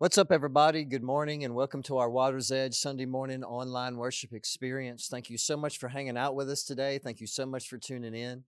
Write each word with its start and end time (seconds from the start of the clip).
What's 0.00 0.16
up, 0.16 0.32
everybody? 0.32 0.84
Good 0.84 1.02
morning, 1.02 1.44
and 1.44 1.54
welcome 1.54 1.82
to 1.82 1.98
our 1.98 2.08
Water's 2.08 2.50
Edge 2.50 2.72
Sunday 2.72 3.04
morning 3.04 3.44
online 3.44 3.98
worship 3.98 4.32
experience. 4.32 5.08
Thank 5.08 5.28
you 5.28 5.36
so 5.36 5.58
much 5.58 5.76
for 5.76 5.88
hanging 5.88 6.16
out 6.16 6.34
with 6.34 6.48
us 6.48 6.62
today. 6.62 6.96
Thank 6.96 7.20
you 7.20 7.26
so 7.26 7.44
much 7.44 7.68
for 7.68 7.76
tuning 7.76 8.14
in. 8.14 8.44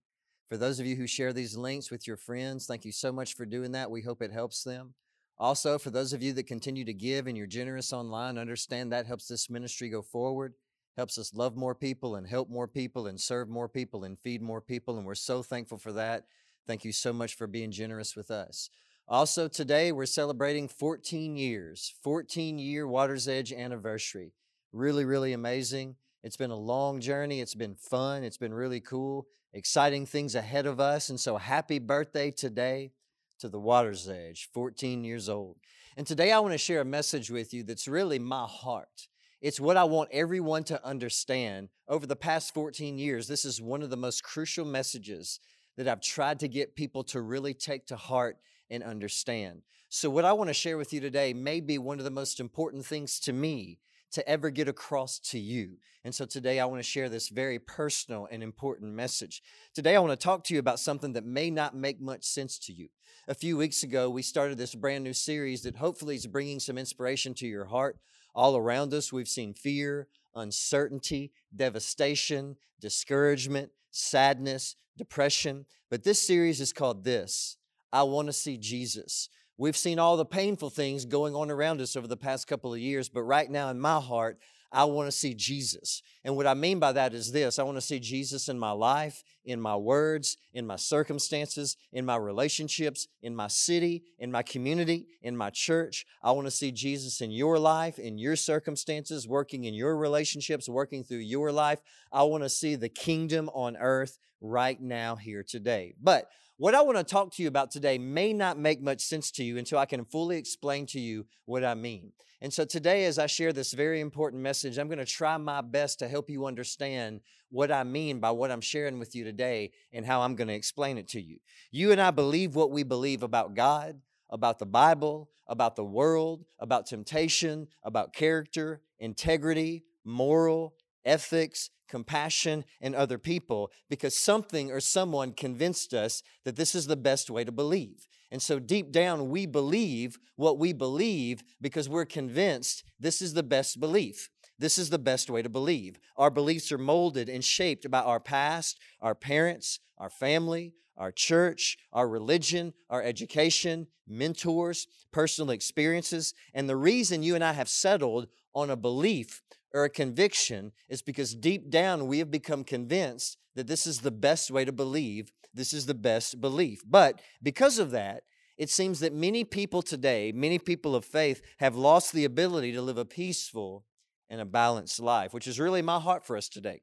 For 0.49 0.57
those 0.57 0.79
of 0.79 0.87
you 0.87 0.95
who 0.95 1.05
share 1.05 1.31
these 1.31 1.55
links 1.55 1.91
with 1.91 2.07
your 2.07 2.17
friends, 2.17 2.65
thank 2.65 2.85
you 2.85 2.91
so 2.91 3.11
much 3.11 3.35
for 3.35 3.45
doing 3.45 3.71
that. 3.73 3.91
We 3.91 4.01
hope 4.01 4.23
it 4.23 4.31
helps 4.31 4.63
them. 4.63 4.95
Also, 5.37 5.77
for 5.77 5.91
those 5.91 6.11
of 6.11 6.23
you 6.23 6.33
that 6.33 6.47
continue 6.47 6.85
to 6.85 6.91
give 6.91 7.27
and 7.27 7.37
you're 7.37 7.45
generous 7.45 7.93
online, 7.93 8.39
understand 8.39 8.91
that 8.91 9.05
helps 9.05 9.27
this 9.27 9.47
ministry 9.47 9.89
go 9.89 10.01
forward, 10.01 10.55
helps 10.97 11.19
us 11.19 11.35
love 11.35 11.55
more 11.55 11.75
people 11.75 12.15
and 12.15 12.25
help 12.25 12.49
more 12.49 12.67
people 12.67 13.05
and 13.05 13.21
serve 13.21 13.47
more 13.47 13.69
people 13.69 14.05
and 14.05 14.17
feed 14.17 14.41
more 14.41 14.59
people. 14.59 14.97
And 14.97 15.05
we're 15.05 15.13
so 15.13 15.43
thankful 15.43 15.77
for 15.77 15.91
that. 15.91 16.25
Thank 16.65 16.83
you 16.83 16.91
so 16.91 17.13
much 17.13 17.35
for 17.35 17.45
being 17.45 17.69
generous 17.69 18.15
with 18.15 18.31
us. 18.31 18.71
Also, 19.07 19.49
today 19.49 19.91
we're 19.91 20.05
celebrating 20.05 20.69
14 20.69 21.35
years, 21.35 21.93
14 22.03 22.57
year 22.57 22.87
Water's 22.87 23.27
Edge 23.27 23.51
anniversary. 23.51 24.31
Really, 24.71 25.03
really 25.03 25.33
amazing. 25.33 25.97
It's 26.23 26.37
been 26.37 26.51
a 26.51 26.55
long 26.55 27.01
journey. 27.01 27.41
It's 27.41 27.53
been 27.53 27.75
fun. 27.75 28.23
It's 28.23 28.37
been 28.37 28.53
really 28.53 28.79
cool. 28.79 29.27
Exciting 29.53 30.05
things 30.05 30.35
ahead 30.35 30.65
of 30.65 30.79
us. 30.79 31.09
And 31.09 31.19
so, 31.19 31.35
happy 31.35 31.79
birthday 31.79 32.31
today 32.31 32.91
to 33.39 33.49
the 33.49 33.59
Water's 33.59 34.07
Edge, 34.07 34.49
14 34.53 35.03
years 35.03 35.27
old. 35.27 35.57
And 35.97 36.07
today 36.07 36.31
I 36.31 36.39
want 36.39 36.53
to 36.53 36.57
share 36.57 36.79
a 36.79 36.85
message 36.85 37.29
with 37.29 37.53
you 37.53 37.63
that's 37.63 37.89
really 37.89 38.19
my 38.19 38.45
heart. 38.45 39.09
It's 39.41 39.59
what 39.59 39.75
I 39.75 39.83
want 39.83 40.09
everyone 40.13 40.63
to 40.65 40.83
understand. 40.85 41.67
Over 41.89 42.07
the 42.07 42.15
past 42.15 42.53
14 42.53 42.97
years, 42.97 43.27
this 43.27 43.43
is 43.43 43.61
one 43.61 43.83
of 43.83 43.89
the 43.89 43.97
most 43.97 44.23
crucial 44.23 44.63
messages 44.63 45.41
that 45.75 45.89
I've 45.89 46.01
tried 46.01 46.39
to 46.39 46.47
get 46.47 46.77
people 46.77 47.03
to 47.05 47.19
really 47.19 47.53
take 47.53 47.85
to 47.87 47.97
heart 47.97 48.37
and 48.73 48.83
understand. 48.83 49.61
So, 49.89 50.09
what 50.09 50.25
I 50.25 50.33
want 50.33 50.49
to 50.49 50.53
share 50.53 50.77
with 50.77 50.91
you 50.91 50.99
today 50.99 51.33
may 51.33 51.59
be 51.59 51.77
one 51.77 51.99
of 51.99 52.05
the 52.05 52.11
most 52.11 52.39
important 52.39 52.85
things 52.85 53.19
to 53.21 53.31
me 53.31 53.79
to 54.13 54.27
ever 54.29 54.49
get 54.49 54.67
across 54.67 55.19
to 55.19 55.39
you. 55.39 55.77
And 56.03 56.13
so 56.13 56.25
today 56.25 56.59
I 56.59 56.65
want 56.65 56.79
to 56.79 56.87
share 56.87 57.09
this 57.09 57.29
very 57.29 57.57
personal 57.57 58.27
and 58.31 58.43
important 58.43 58.93
message. 58.93 59.41
Today 59.73 59.95
I 59.95 59.99
want 59.99 60.11
to 60.11 60.23
talk 60.23 60.43
to 60.45 60.53
you 60.53 60.59
about 60.59 60.79
something 60.79 61.13
that 61.13 61.25
may 61.25 61.49
not 61.49 61.75
make 61.75 61.99
much 61.99 62.23
sense 62.23 62.59
to 62.59 62.73
you. 62.73 62.89
A 63.27 63.33
few 63.33 63.57
weeks 63.57 63.81
ago, 63.81 64.09
we 64.09 64.21
started 64.21 64.57
this 64.57 64.75
brand 64.75 65.03
new 65.03 65.13
series 65.13 65.63
that 65.63 65.77
hopefully 65.77 66.15
is 66.15 66.27
bringing 66.27 66.59
some 66.59 66.77
inspiration 66.77 67.33
to 67.35 67.47
your 67.47 67.65
heart. 67.65 67.97
All 68.35 68.55
around 68.55 68.93
us, 68.93 69.11
we've 69.11 69.27
seen 69.27 69.53
fear, 69.53 70.07
uncertainty, 70.35 71.31
devastation, 71.55 72.57
discouragement, 72.79 73.71
sadness, 73.91 74.75
depression. 74.97 75.65
But 75.89 76.03
this 76.03 76.19
series 76.19 76.61
is 76.61 76.73
called 76.73 77.03
This 77.03 77.57
I 77.93 78.01
want 78.03 78.27
to 78.27 78.33
see 78.33 78.57
Jesus. 78.57 79.29
We've 79.55 79.77
seen 79.77 79.99
all 79.99 80.17
the 80.17 80.25
painful 80.25 80.71
things 80.71 81.05
going 81.05 81.35
on 81.35 81.51
around 81.51 81.79
us 81.79 81.95
over 81.95 82.07
the 82.07 82.17
past 82.17 82.47
couple 82.47 82.73
of 82.73 82.79
years, 82.79 83.07
but 83.07 83.21
right 83.21 83.49
now 83.49 83.69
in 83.69 83.79
my 83.79 83.99
heart, 83.99 84.39
I 84.71 84.85
want 84.85 85.05
to 85.05 85.11
see 85.11 85.35
Jesus. 85.35 86.01
And 86.23 86.35
what 86.35 86.47
I 86.47 86.55
mean 86.55 86.79
by 86.79 86.93
that 86.93 87.13
is 87.13 87.31
this 87.31 87.59
I 87.59 87.63
want 87.63 87.77
to 87.77 87.81
see 87.81 87.99
Jesus 87.99 88.49
in 88.49 88.57
my 88.57 88.71
life, 88.71 89.23
in 89.45 89.61
my 89.61 89.75
words, 89.75 90.37
in 90.55 90.65
my 90.65 90.77
circumstances, 90.77 91.77
in 91.91 92.03
my 92.03 92.15
relationships, 92.15 93.07
in 93.21 93.35
my 93.35 93.47
city, 93.47 94.03
in 94.17 94.31
my 94.31 94.41
community, 94.41 95.05
in 95.21 95.37
my 95.37 95.51
church. 95.51 96.07
I 96.23 96.31
want 96.31 96.47
to 96.47 96.51
see 96.51 96.71
Jesus 96.71 97.21
in 97.21 97.29
your 97.29 97.59
life, 97.59 97.99
in 97.99 98.17
your 98.17 98.35
circumstances, 98.35 99.27
working 99.27 99.65
in 99.65 99.75
your 99.75 99.95
relationships, 99.95 100.67
working 100.67 101.03
through 101.03 101.17
your 101.17 101.51
life. 101.51 101.79
I 102.11 102.23
want 102.23 102.43
to 102.43 102.49
see 102.49 102.73
the 102.73 102.89
kingdom 102.89 103.51
on 103.53 103.77
earth 103.77 104.17
right 104.41 104.81
now, 104.81 105.15
here 105.15 105.43
today. 105.43 105.93
But 106.01 106.27
what 106.63 106.73
I 106.73 106.81
want 106.81 106.97
to 106.97 107.03
talk 107.03 107.33
to 107.33 107.41
you 107.41 107.49
about 107.49 107.71
today 107.71 107.97
may 107.97 108.31
not 108.31 108.57
make 108.57 108.81
much 108.81 109.01
sense 109.01 109.31
to 109.31 109.43
you 109.43 109.57
until 109.57 109.79
I 109.79 109.85
can 109.85 110.05
fully 110.05 110.37
explain 110.37 110.85
to 110.85 110.99
you 111.01 111.25
what 111.43 111.61
I 111.65 111.73
mean. 111.73 112.13
And 112.39 112.53
so 112.53 112.63
today, 112.63 113.03
as 113.03 113.19
I 113.19 113.25
share 113.25 113.51
this 113.51 113.73
very 113.73 113.99
important 113.99 114.41
message, 114.41 114.77
I'm 114.77 114.87
going 114.87 114.97
to 114.97 115.05
try 115.05 115.35
my 115.35 115.59
best 115.59 115.99
to 115.99 116.07
help 116.07 116.29
you 116.29 116.45
understand 116.45 117.19
what 117.49 117.69
I 117.69 117.83
mean 117.83 118.21
by 118.21 118.31
what 118.31 118.49
I'm 118.49 118.61
sharing 118.61 118.97
with 118.97 119.13
you 119.13 119.25
today 119.25 119.71
and 119.91 120.05
how 120.05 120.21
I'm 120.21 120.37
going 120.37 120.47
to 120.47 120.53
explain 120.53 120.97
it 120.97 121.09
to 121.09 121.21
you. 121.21 121.39
You 121.69 121.91
and 121.91 121.99
I 121.99 122.11
believe 122.11 122.55
what 122.55 122.71
we 122.71 122.83
believe 122.83 123.23
about 123.23 123.55
God, 123.55 123.99
about 124.29 124.57
the 124.57 124.65
Bible, 124.65 125.29
about 125.49 125.75
the 125.75 125.83
world, 125.83 126.45
about 126.59 126.85
temptation, 126.85 127.67
about 127.83 128.13
character, 128.13 128.79
integrity, 128.99 129.83
moral, 130.05 130.75
ethics, 131.03 131.71
compassion, 131.93 132.65
and 132.81 132.95
other 132.95 133.19
people 133.19 133.71
because 133.87 134.17
something 134.17 134.71
or 134.71 134.79
someone 134.79 135.31
convinced 135.31 135.93
us 135.93 136.23
that 136.43 136.55
this 136.55 136.73
is 136.73 136.87
the 136.87 136.97
best 136.97 137.29
way 137.29 137.43
to 137.43 137.51
believe. 137.51 138.07
And 138.31 138.41
so 138.41 138.57
deep 138.57 138.91
down, 138.91 139.29
we 139.29 139.45
believe 139.45 140.17
what 140.35 140.57
we 140.57 140.73
believe 140.73 141.43
because 141.61 141.87
we're 141.87 142.05
convinced 142.05 142.83
this 142.99 143.21
is 143.21 143.35
the 143.35 143.43
best 143.43 143.79
belief. 143.79 144.31
This 144.57 144.79
is 144.79 144.89
the 144.89 144.97
best 144.97 145.29
way 145.29 145.43
to 145.43 145.49
believe. 145.49 145.99
Our 146.17 146.31
beliefs 146.31 146.71
are 146.71 146.79
molded 146.79 147.29
and 147.29 147.45
shaped 147.45 147.91
by 147.91 148.01
our 148.01 148.19
past, 148.19 148.79
our 148.99 149.13
parents, 149.13 149.79
our 149.99 150.09
family, 150.09 150.73
our 150.97 151.11
church, 151.11 151.77
our 151.91 152.09
religion, 152.09 152.73
our 152.89 153.03
education, 153.03 153.85
mentors, 154.07 154.87
personal 155.11 155.51
experiences. 155.51 156.33
And 156.55 156.67
the 156.67 156.75
reason 156.75 157.21
you 157.21 157.35
and 157.35 157.43
I 157.43 157.53
have 157.53 157.69
settled 157.69 158.29
on 158.55 158.71
a 158.71 158.75
belief 158.75 159.43
or 159.73 159.83
a 159.83 159.89
conviction 159.89 160.71
is 160.87 161.01
because 161.01 161.35
deep 161.35 161.69
down 161.69 162.07
we 162.07 162.19
have 162.19 162.31
become 162.31 162.63
convinced 162.63 163.37
that 163.55 163.67
this 163.67 163.85
is 163.85 163.99
the 163.99 164.11
best 164.11 164.51
way 164.51 164.65
to 164.65 164.71
believe, 164.71 165.31
this 165.53 165.73
is 165.73 165.85
the 165.85 165.93
best 165.93 166.39
belief. 166.39 166.81
But 166.85 167.21
because 167.41 167.79
of 167.79 167.91
that, 167.91 168.23
it 168.57 168.69
seems 168.69 168.99
that 168.99 169.13
many 169.13 169.43
people 169.43 169.81
today, 169.81 170.31
many 170.31 170.59
people 170.59 170.95
of 170.95 171.05
faith, 171.05 171.41
have 171.57 171.75
lost 171.75 172.13
the 172.13 172.25
ability 172.25 172.71
to 172.73 172.81
live 172.81 172.97
a 172.97 173.05
peaceful 173.05 173.85
and 174.29 174.39
a 174.39 174.45
balanced 174.45 174.99
life, 174.99 175.33
which 175.33 175.47
is 175.47 175.59
really 175.59 175.81
my 175.81 175.99
heart 175.99 176.25
for 176.25 176.37
us 176.37 176.47
today. 176.47 176.81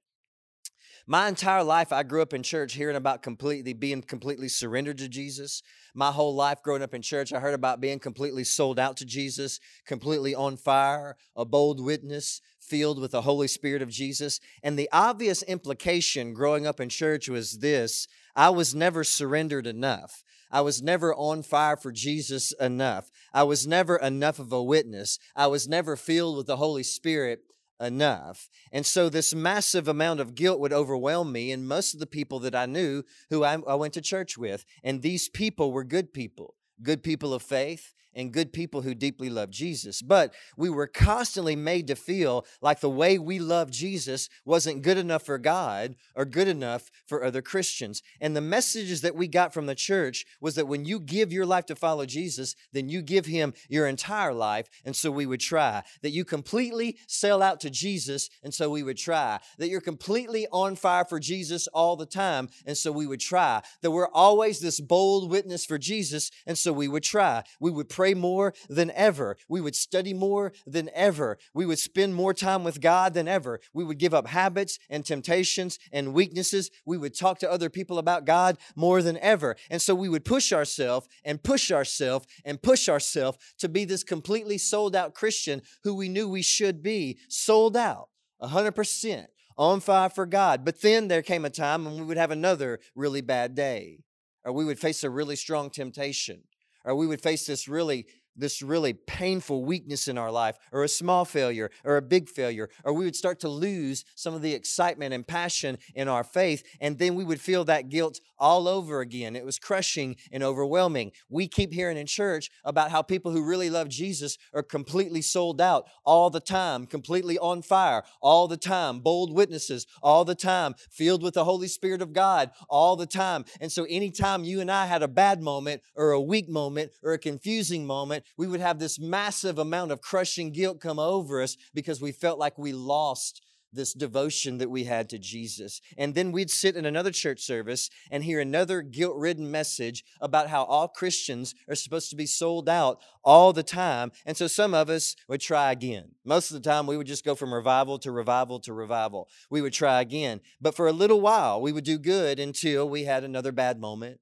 My 1.06 1.28
entire 1.28 1.65
life, 1.65 1.93
I 1.93 2.03
grew 2.03 2.22
up 2.22 2.34
in 2.34 2.43
church 2.43 2.75
hearing 2.75 2.97
about 2.97 3.22
completely 3.22 3.72
being 3.72 4.03
completely 4.03 4.49
surrendered 4.49 4.99
to 4.99 5.09
Jesus. 5.09 5.62
My 5.94 6.12
whole 6.12 6.34
life 6.34 6.62
growing 6.62 6.83
up 6.83 6.94
in 6.94 7.03
church, 7.03 7.33
I 7.33 7.41
heard 7.41 7.55
about 7.55 7.81
being 7.81 7.99
completely 7.99 8.44
sold 8.44 8.78
out 8.78 8.97
to 8.99 9.05
Jesus, 9.05 9.60
completely 9.87 10.34
on 10.34 10.56
fire, 10.56 11.16
a 11.34 11.44
bold 11.44 11.83
witness, 11.83 12.41
filled 12.60 13.00
with 13.00 13.10
the 13.10 13.22
Holy 13.22 13.49
Spirit 13.49 13.83
of 13.83 13.89
Jesus. 13.89 14.41
And 14.62 14.78
the 14.78 14.89
obvious 14.93 15.43
implication 15.43 16.34
growing 16.34 16.66
up 16.66 16.81
in 16.81 16.89
church 16.89 17.28
was 17.28 17.59
this 17.59 18.06
I 18.37 18.50
was 18.50 18.75
never 18.75 19.03
surrendered 19.03 19.66
enough. 19.66 20.22
I 20.53 20.62
was 20.62 20.83
never 20.83 21.15
on 21.15 21.43
fire 21.43 21.77
for 21.77 21.93
Jesus 21.93 22.53
enough. 22.60 23.10
I 23.33 23.44
was 23.44 23.66
never 23.66 23.97
enough 23.97 24.39
of 24.39 24.53
a 24.53 24.62
witness. 24.62 25.19
I 25.37 25.47
was 25.47 25.69
never 25.69 25.97
filled 25.97 26.37
with 26.37 26.47
the 26.47 26.56
Holy 26.56 26.83
Spirit 26.83 27.41
enough. 27.80 28.48
And 28.72 28.84
so 28.84 29.08
this 29.08 29.34
massive 29.34 29.88
amount 29.88 30.20
of 30.20 30.34
guilt 30.34 30.60
would 30.60 30.72
overwhelm 30.72 31.32
me 31.32 31.50
and 31.50 31.66
most 31.66 31.94
of 31.94 32.00
the 32.00 32.06
people 32.06 32.38
that 32.41 32.54
I 32.54 32.66
knew 32.66 33.02
who 33.30 33.44
I, 33.44 33.54
I, 33.66 33.74
went 33.74 33.94
to 33.94 34.00
church 34.00 34.36
with. 34.36 34.64
And 34.84 35.02
these 35.02 35.28
people 35.28 35.72
were 35.72 35.84
good 35.84 36.12
people, 36.12 36.54
good 36.82 37.02
people 37.02 37.32
of 37.32 37.42
faith, 37.42 37.94
and 38.15 38.32
good 38.32 38.53
people 38.53 38.82
who 38.82 38.94
deeply 38.94 39.31
love 39.31 39.50
Jesus. 39.50 40.03
But 40.03 40.34
we 40.56 40.71
were 40.71 40.87
constantly 40.87 41.56
made 41.56 41.87
to 41.87 41.97
feel 41.97 42.47
like 42.60 42.81
the 42.81 42.91
way 42.91 43.19
we 43.19 43.38
love 43.38 43.71
Jesus 43.71 44.28
wasn't 44.44 44.82
good 44.82 44.98
enough 44.98 45.22
for 45.25 45.38
God 45.38 45.97
or 46.15 46.25
good 46.25 46.48
enough 46.48 46.91
for 47.06 47.25
other 47.25 47.43
Christians. 47.43 48.03
And 48.21 48.37
the 48.37 48.41
messages 48.41 49.00
that 49.03 49.15
we 49.15 49.28
got 49.28 49.54
from 49.54 49.66
the 49.66 49.75
church 49.75 50.26
was 50.41 50.54
that 50.54 50.66
when 50.69 50.84
you 50.84 50.98
give 50.98 51.32
your 51.32 51.47
life 51.47 51.66
to 51.66 51.76
follow 51.76 52.06
Jesus, 52.06 52.56
then 52.72 52.88
you 52.88 53.03
give 53.03 53.26
him 53.26 53.54
your 53.69 53.87
entire 53.87 54.34
life. 54.34 54.69
And 54.84 54.97
so 54.97 55.10
we 55.10 55.27
would 55.27 55.41
try. 55.41 55.82
That 56.03 56.10
you 56.10 56.25
completely 56.25 56.98
sell 57.06 57.42
out 57.42 57.60
to 57.60 57.71
Jesus. 57.71 58.28
And 58.42 58.53
so 58.53 58.71
we 58.71 58.82
would 58.82 58.98
try. 58.98 59.38
That 59.59 59.69
you're 59.69 59.81
completely 59.81 60.47
on 60.50 60.77
fire 60.77 61.04
for 61.04 61.21
Jesus 61.21 61.66
all 61.69 61.97
the 61.97 62.06
time. 62.06 62.48
And 62.66 62.77
so 62.77 62.91
we 62.91 63.06
would 63.06 63.21
try. 63.21 63.62
That 63.82 63.91
we're 63.91 64.09
always 64.09 64.60
this 64.60 64.81
bold 64.81 65.31
witness 65.31 65.65
for 65.65 65.78
Jesus. 65.78 66.31
And 66.47 66.59
so 66.59 66.72
we 66.72 66.88
would 66.88 67.03
try. 67.03 67.42
We 67.60 67.71
would 67.71 67.88
pray 67.88 68.00
more 68.15 68.55
than 68.69 68.91
ever. 68.93 69.37
We 69.49 69.61
would 69.61 69.77
study 69.77 70.13
more 70.13 70.53
than 70.66 70.91
ever. 70.95 71.39
We 71.54 71.66
would 71.66 71.78
spend 71.78 72.15
more 72.15 72.34
time 72.34 72.65
with 72.65 72.80
God 72.80 73.15
than 73.15 73.28
ever. 73.28 73.60
We 73.72 73.84
would 73.84 73.98
give 73.98 74.15
up 74.15 74.27
habits 74.27 74.78
and 74.89 75.04
temptations 75.04 75.78
and 75.92 76.15
weaknesses. 76.15 76.71
We 76.84 76.98
would 76.98 77.15
talk 77.15 77.39
to 77.41 77.51
other 77.51 77.71
people 77.71 77.98
about 77.98 78.24
God 78.24 78.59
more 78.74 79.03
than 79.03 79.19
ever. 79.19 79.57
And 79.71 79.80
so 79.80 79.95
we 79.95 80.09
would 80.09 80.24
push 80.24 80.53
ourselves 80.53 81.09
and 81.24 81.42
push 81.42 81.71
ourselves 81.71 82.27
and 82.45 82.63
push 82.63 82.89
ourselves 82.89 83.39
to 83.59 83.69
be 83.69 83.84
this 83.84 84.04
completely 84.04 84.59
sold 84.59 84.97
out 84.97 85.15
Christian 85.15 85.63
who 85.84 85.95
we 85.95 86.09
knew 86.09 86.28
we 86.28 86.42
should 86.42 86.83
be 86.83 87.19
sold 87.28 87.77
out 87.77 88.09
100% 88.42 89.27
on 89.57 89.80
fire 89.80 90.09
for 90.09 90.27
God. 90.27 90.65
But 90.65 90.80
then 90.80 91.09
there 91.09 91.22
came 91.22 91.45
a 91.45 91.51
time 91.51 91.84
when 91.84 91.97
we 91.97 92.03
would 92.03 92.16
have 92.16 92.30
another 92.30 92.80
really 92.95 93.21
bad 93.21 93.54
day, 93.54 93.98
or 94.45 94.53
we 94.53 94.65
would 94.65 94.78
face 94.78 95.04
a 95.04 95.10
really 95.10 95.36
strong 95.36 95.69
temptation, 95.69 96.45
or 96.84 96.94
we 96.94 97.06
would 97.06 97.21
face 97.21 97.47
this 97.47 97.68
really 97.68 98.06
this 98.41 98.63
really 98.63 98.92
painful 98.92 99.65
weakness 99.65 100.09
in 100.09 100.19
our 100.19 100.31
life, 100.31 100.57
or 100.72 100.83
a 100.83 100.89
small 100.89 101.25
failure, 101.25 101.71
or 101.84 101.97
a 101.97 102.03
big 102.03 102.28
failure, 102.28 102.69
or 102.84 102.92
we 102.92 103.04
would 103.04 103.16
start 103.16 103.41
to 103.41 103.48
lose 103.48 104.04
some 104.15 104.34
of 104.34 104.42
the 104.42 104.54
excitement 104.54 105.15
and 105.15 105.27
passion 105.27 105.78
in 105.95 106.09
our 106.09 106.25
faith, 106.25 106.63
and 106.81 106.98
then 106.98 107.15
we 107.15 107.25
would 107.25 107.41
feel 107.41 107.65
that 107.65 107.89
guilt 107.89 108.21
all 108.39 108.66
over 108.66 109.01
again. 109.01 109.37
It 109.37 109.45
was 109.45 109.59
crushing 109.59 110.16
and 110.33 110.42
overwhelming. 110.42 111.13
We 111.28 111.47
keep 111.48 111.72
hearing 111.72 111.97
in 111.97 112.07
church 112.07 112.51
about 112.65 112.91
how 112.91 113.03
people 113.03 113.33
who 113.33 113.45
really 113.45 113.71
love 113.71 113.89
Jesus 113.89 114.39
are 114.54 114.63
completely 114.63 115.22
sold 115.22 115.60
out 115.60 115.86
all 116.04 116.31
the 116.31 116.41
time, 116.41 116.86
completely 116.86 117.39
on 117.39 117.63
fire 117.63 118.03
all 118.21 118.48
the 118.48 118.57
time, 118.57 119.01
bold 119.01 119.33
witnesses 119.33 119.86
all 120.03 120.25
the 120.25 120.34
time, 120.34 120.75
filled 120.91 121.22
with 121.22 121.34
the 121.34 121.45
Holy 121.45 121.69
Spirit 121.69 122.03
of 122.03 122.13
God 122.13 122.51
all 122.69 122.97
the 122.97 123.07
time. 123.07 123.45
And 123.60 123.71
so, 123.71 123.84
anytime 123.89 124.45
you 124.45 124.60
and 124.60 124.71
I 124.71 124.86
had 124.86 125.03
a 125.03 125.09
bad 125.09 125.43
moment, 125.43 125.83
or 125.95 126.13
a 126.13 126.21
weak 126.21 126.48
moment, 126.48 126.93
or 127.03 127.13
a 127.13 127.19
confusing 127.19 127.86
moment, 127.86 128.25
we 128.36 128.47
would 128.47 128.60
have 128.60 128.78
this 128.78 128.98
massive 128.98 129.59
amount 129.59 129.92
of 129.92 130.00
crushing 130.00 130.53
guilt 130.53 130.80
come 130.80 130.98
over 130.98 131.42
us 131.42 131.56
because 131.74 132.00
we 132.00 132.12
felt 132.12 132.38
like 132.38 132.59
we 132.59 132.72
lost 132.72 133.42
this 133.72 133.92
devotion 133.92 134.59
that 134.59 134.71
we 134.71 134.84
had 134.84 135.09
to 135.10 135.18
Jesus. 135.18 135.80
And 135.97 136.15
then 136.15 136.32
we'd 136.32 136.50
sit 136.50 136.77
in 136.77 136.84
another 136.84 137.10
church 137.10 137.41
service 137.41 137.91
and 138.10 138.24
hear 138.24 138.41
another 138.41 138.82
guilt 138.82 139.16
ridden 139.16 139.50
message 139.50 140.04
about 140.21 140.48
how 140.48 140.65
all 140.65 140.88
Christians 140.88 141.54
are 141.68 141.74
supposed 141.74 142.10
to 142.10 142.16
be 142.16 142.27
sold 142.27 142.68
out 142.68 143.00
all 143.22 143.53
the 143.53 143.62
time. 143.62 144.12
And 144.27 144.36
so 144.36 144.47
some 144.47 144.74
of 144.74 144.91
us 144.91 145.15
would 145.28 145.41
try 145.41 145.72
again. 145.72 146.12
Most 146.24 146.50
of 146.50 146.54
the 146.54 146.68
time, 146.68 146.86
we 146.86 146.97
would 146.97 147.06
just 147.06 147.24
go 147.24 147.34
from 147.34 147.54
revival 147.54 147.98
to 148.00 148.10
revival 148.10 148.60
to 148.60 148.72
revival. 148.72 149.28
We 149.50 149.62
would 149.62 149.72
try 149.72 150.00
again. 150.00 150.41
But 150.60 150.74
for 150.74 150.88
a 150.88 150.92
little 150.92 151.21
while, 151.21 151.60
we 151.60 151.72
would 151.72 151.84
do 151.84 151.98
good 151.98 152.38
until 152.38 152.88
we 152.88 153.04
had 153.04 153.24
another 153.24 153.53
bad 153.53 153.78
moment 153.78 154.21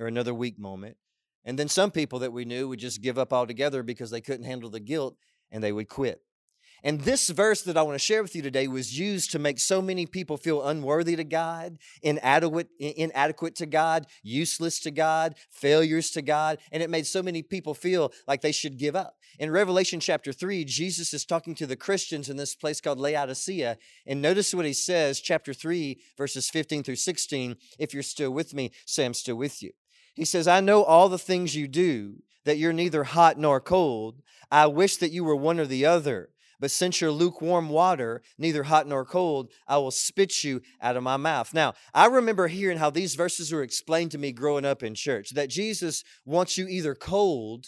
or 0.00 0.06
another 0.06 0.34
weak 0.34 0.58
moment. 0.58 0.96
And 1.44 1.58
then 1.58 1.68
some 1.68 1.90
people 1.90 2.18
that 2.20 2.32
we 2.32 2.44
knew 2.44 2.68
would 2.68 2.78
just 2.78 3.02
give 3.02 3.18
up 3.18 3.32
altogether 3.32 3.82
because 3.82 4.10
they 4.10 4.20
couldn't 4.20 4.46
handle 4.46 4.70
the 4.70 4.80
guilt 4.80 5.16
and 5.50 5.62
they 5.62 5.72
would 5.72 5.88
quit. 5.88 6.20
And 6.84 7.00
this 7.00 7.30
verse 7.30 7.62
that 7.62 7.78
I 7.78 7.82
want 7.82 7.94
to 7.94 7.98
share 7.98 8.22
with 8.22 8.36
you 8.36 8.42
today 8.42 8.68
was 8.68 8.98
used 8.98 9.32
to 9.32 9.38
make 9.38 9.58
so 9.58 9.80
many 9.80 10.04
people 10.04 10.36
feel 10.36 10.62
unworthy 10.62 11.16
to 11.16 11.24
God, 11.24 11.78
inadequate, 12.02 12.68
inadequate 12.78 13.56
to 13.56 13.66
God, 13.66 14.06
useless 14.22 14.80
to 14.80 14.90
God, 14.90 15.34
failures 15.50 16.10
to 16.10 16.20
God, 16.20 16.58
and 16.70 16.82
it 16.82 16.90
made 16.90 17.06
so 17.06 17.22
many 17.22 17.42
people 17.42 17.72
feel 17.72 18.12
like 18.28 18.42
they 18.42 18.52
should 18.52 18.78
give 18.78 18.94
up. 18.94 19.16
In 19.38 19.50
Revelation 19.50 19.98
chapter 19.98 20.30
3, 20.30 20.62
Jesus 20.66 21.14
is 21.14 21.24
talking 21.24 21.54
to 21.54 21.66
the 21.66 21.74
Christians 21.74 22.28
in 22.28 22.36
this 22.36 22.54
place 22.54 22.82
called 22.82 23.00
Laodicea, 23.00 23.78
and 24.06 24.20
notice 24.20 24.52
what 24.52 24.66
he 24.66 24.74
says, 24.74 25.20
chapter 25.20 25.54
3, 25.54 25.98
verses 26.18 26.50
15 26.50 26.82
through 26.82 26.96
16. 26.96 27.56
If 27.78 27.94
you're 27.94 28.02
still 28.02 28.30
with 28.30 28.52
me, 28.52 28.72
say, 28.84 29.06
I'm 29.06 29.14
still 29.14 29.36
with 29.36 29.62
you. 29.62 29.70
He 30.14 30.24
says, 30.24 30.46
I 30.46 30.60
know 30.60 30.84
all 30.84 31.08
the 31.08 31.18
things 31.18 31.56
you 31.56 31.68
do, 31.68 32.22
that 32.44 32.58
you're 32.58 32.72
neither 32.72 33.04
hot 33.04 33.38
nor 33.38 33.60
cold. 33.60 34.22
I 34.50 34.66
wish 34.66 34.96
that 34.98 35.10
you 35.10 35.24
were 35.24 35.36
one 35.36 35.58
or 35.58 35.66
the 35.66 35.86
other. 35.86 36.30
But 36.60 36.70
since 36.70 37.00
you're 37.00 37.10
lukewarm 37.10 37.68
water, 37.68 38.22
neither 38.38 38.62
hot 38.62 38.86
nor 38.86 39.04
cold, 39.04 39.50
I 39.66 39.78
will 39.78 39.90
spit 39.90 40.44
you 40.44 40.62
out 40.80 40.96
of 40.96 41.02
my 41.02 41.16
mouth. 41.16 41.52
Now, 41.52 41.74
I 41.92 42.06
remember 42.06 42.46
hearing 42.46 42.78
how 42.78 42.90
these 42.90 43.16
verses 43.16 43.52
were 43.52 43.62
explained 43.62 44.12
to 44.12 44.18
me 44.18 44.32
growing 44.32 44.64
up 44.64 44.82
in 44.82 44.94
church 44.94 45.30
that 45.30 45.50
Jesus 45.50 46.04
wants 46.24 46.56
you 46.56 46.66
either 46.68 46.94
cold, 46.94 47.66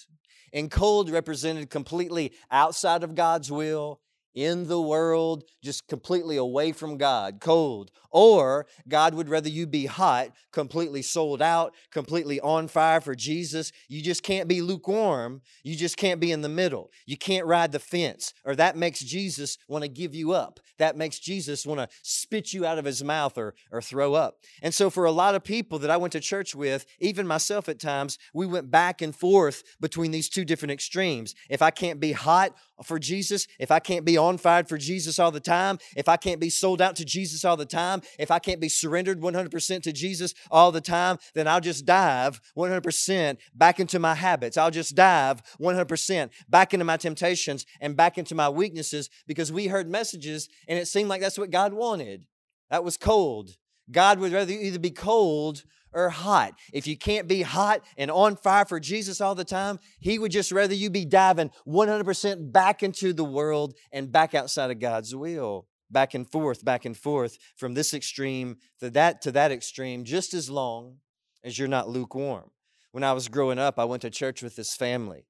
and 0.52 0.70
cold 0.70 1.10
represented 1.10 1.69
completely 1.69 2.32
outside 2.50 3.02
of 3.02 3.14
God's 3.14 3.50
will, 3.50 4.00
in 4.36 4.68
the 4.68 4.80
world, 4.80 5.44
just 5.64 5.88
completely 5.88 6.36
away 6.36 6.70
from 6.70 6.98
God, 6.98 7.40
cold. 7.40 7.90
Or 8.10 8.66
God 8.86 9.14
would 9.14 9.28
rather 9.28 9.48
you 9.48 9.66
be 9.66 9.86
hot, 9.86 10.28
completely 10.52 11.02
sold 11.02 11.42
out, 11.42 11.74
completely 11.90 12.38
on 12.40 12.68
fire 12.68 13.00
for 13.00 13.14
Jesus. 13.14 13.72
You 13.88 14.02
just 14.02 14.22
can't 14.22 14.48
be 14.48 14.60
lukewarm. 14.62 15.40
You 15.64 15.74
just 15.74 15.96
can't 15.96 16.20
be 16.20 16.32
in 16.32 16.42
the 16.42 16.48
middle. 16.48 16.90
You 17.06 17.16
can't 17.16 17.46
ride 17.46 17.72
the 17.72 17.78
fence, 17.78 18.32
or 18.44 18.54
that 18.56 18.76
makes 18.76 19.00
Jesus 19.00 19.58
want 19.68 19.82
to 19.82 19.88
give 19.88 20.14
you 20.14 20.32
up. 20.32 20.60
That 20.78 20.96
makes 20.96 21.18
Jesus 21.18 21.66
want 21.66 21.80
to 21.80 21.88
spit 22.02 22.52
you 22.52 22.66
out 22.66 22.78
of 22.78 22.84
his 22.84 23.02
mouth 23.02 23.36
or, 23.38 23.54
or 23.72 23.80
throw 23.80 24.14
up. 24.14 24.38
And 24.62 24.74
so, 24.74 24.90
for 24.90 25.04
a 25.04 25.10
lot 25.10 25.34
of 25.34 25.42
people 25.42 25.78
that 25.80 25.90
I 25.90 25.96
went 25.96 26.12
to 26.12 26.20
church 26.20 26.54
with, 26.54 26.84
even 27.00 27.26
myself 27.26 27.68
at 27.68 27.80
times, 27.80 28.18
we 28.34 28.46
went 28.46 28.70
back 28.70 29.00
and 29.00 29.16
forth 29.16 29.62
between 29.80 30.10
these 30.10 30.28
two 30.28 30.44
different 30.44 30.72
extremes. 30.72 31.34
If 31.48 31.62
I 31.62 31.70
can't 31.70 32.00
be 32.00 32.12
hot 32.12 32.54
for 32.82 32.99
Jesus, 32.99 33.46
if 33.58 33.70
I 33.70 33.78
can't 33.78 34.05
be 34.05 34.17
on 34.17 34.38
fire 34.38 34.64
for 34.64 34.78
Jesus 34.78 35.19
all 35.19 35.31
the 35.31 35.40
time, 35.40 35.78
if 35.96 36.08
I 36.08 36.17
can't 36.17 36.40
be 36.40 36.50
sold 36.50 36.82
out 36.82 36.96
to 36.96 37.05
Jesus 37.05 37.44
all 37.44 37.56
the 37.56 37.64
time, 37.64 38.02
if 38.19 38.31
I 38.31 38.38
can't 38.38 38.61
be 38.61 38.69
surrendered 38.69 39.20
100% 39.20 39.82
to 39.82 39.93
Jesus 39.93 40.34
all 40.50 40.73
the 40.73 40.81
time, 40.81 41.19
then 41.34 41.49
I'll 41.49 41.61
just 41.61 41.87
dive 41.87 42.40
100% 42.56 43.38
back 43.55 43.81
into 43.81 43.99
my 43.99 44.14
habits. 44.14 44.56
I'll 44.56 44.70
just 44.70 44.94
dive 44.94 45.43
100% 45.61 46.31
back 46.49 46.75
into 46.75 46.84
my 46.84 46.96
temptations 46.96 47.64
and 47.81 47.96
back 47.96 48.19
into 48.19 48.34
my 48.34 48.49
weaknesses 48.49 49.08
because 49.26 49.52
we 49.52 49.69
heard 49.69 49.90
messages 49.90 50.49
and 50.69 50.79
it 50.79 50.87
seemed 50.87 51.08
like 51.08 51.20
that's 51.20 51.38
what 51.38 51.50
God 51.50 51.72
wanted. 51.72 52.26
That 52.70 52.84
was 52.84 52.96
cold. 52.96 53.56
God 53.90 54.19
would 54.19 54.32
rather 54.32 54.52
you 54.52 54.61
either 54.61 54.79
be 54.79 54.90
cold 54.90 55.64
or 55.92 56.10
hot. 56.10 56.54
If 56.72 56.86
you 56.86 56.96
can't 56.96 57.28
be 57.28 57.42
hot 57.42 57.82
and 57.96 58.10
on 58.10 58.36
fire 58.36 58.64
for 58.64 58.80
Jesus 58.80 59.20
all 59.20 59.34
the 59.34 59.44
time, 59.44 59.78
He 60.00 60.18
would 60.18 60.32
just 60.32 60.52
rather 60.52 60.74
you 60.74 60.90
be 60.90 61.04
diving 61.04 61.50
100% 61.66 62.52
back 62.52 62.82
into 62.82 63.12
the 63.12 63.24
world 63.24 63.74
and 63.92 64.12
back 64.12 64.34
outside 64.34 64.70
of 64.70 64.80
God's 64.80 65.14
will. 65.14 65.66
Back 65.90 66.14
and 66.14 66.28
forth, 66.28 66.64
back 66.64 66.84
and 66.84 66.96
forth 66.96 67.38
from 67.56 67.74
this 67.74 67.94
extreme 67.94 68.56
to 68.80 68.90
that 68.90 69.22
to 69.22 69.30
that 69.32 69.52
extreme, 69.52 70.04
just 70.04 70.34
as 70.34 70.50
long 70.50 70.96
as 71.44 71.58
you're 71.58 71.68
not 71.68 71.88
lukewarm. 71.88 72.50
When 72.90 73.04
I 73.04 73.12
was 73.12 73.28
growing 73.28 73.58
up, 73.58 73.78
I 73.78 73.84
went 73.84 74.02
to 74.02 74.10
church 74.10 74.42
with 74.42 74.56
this 74.56 74.74
family. 74.74 75.26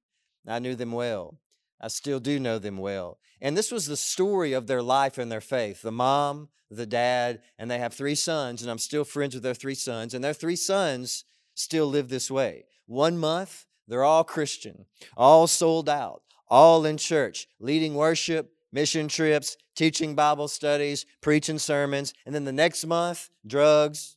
I 0.49 0.59
knew 0.59 0.75
them 0.75 0.93
well. 0.93 1.39
I 1.81 1.89
still 1.89 2.21
do 2.21 2.41
know 2.41 2.59
them 2.59 2.79
well. 2.79 3.19
And 3.41 3.57
this 3.57 3.71
was 3.71 3.87
the 3.87 3.97
story 3.97 4.53
of 4.53 4.67
their 4.67 4.83
life 4.83 5.19
and 5.19 5.31
their 5.31 5.41
faith 5.41 5.83
the 5.83 5.93
mom, 5.93 6.49
the 6.71 6.87
dad, 6.87 7.43
and 7.59 7.71
they 7.71 7.79
have 7.79 7.95
three 7.95 8.15
sons, 8.15 8.63
and 8.63 8.71
I'm 8.71 8.79
still 8.79 9.05
friends 9.05 9.35
with 9.35 9.43
their 9.43 9.55
three 9.55 9.75
sons. 9.75 10.15
And 10.15 10.25
their 10.25 10.33
three 10.33 10.57
sons 10.57 11.25
still 11.55 11.87
live 11.87 12.09
this 12.09 12.31
way. 12.31 12.65
One 12.87 13.19
month, 13.19 13.67
they're 13.87 14.05
all 14.05 14.25
Christian, 14.25 14.87
all 15.17 15.47
sold 15.47 15.89
out, 15.89 16.23
all 16.49 16.85
in 16.85 16.97
church, 16.97 17.47
leading 17.61 17.95
worship, 17.95 18.53
mission 18.73 19.09
trips, 19.09 19.57
teaching 19.75 20.15
Bible 20.15 20.49
studies, 20.49 21.05
preaching 21.21 21.59
sermons. 21.59 22.15
And 22.25 22.35
then 22.35 22.45
the 22.45 22.53
next 22.53 22.85
month, 22.87 23.31
drugs, 23.47 24.17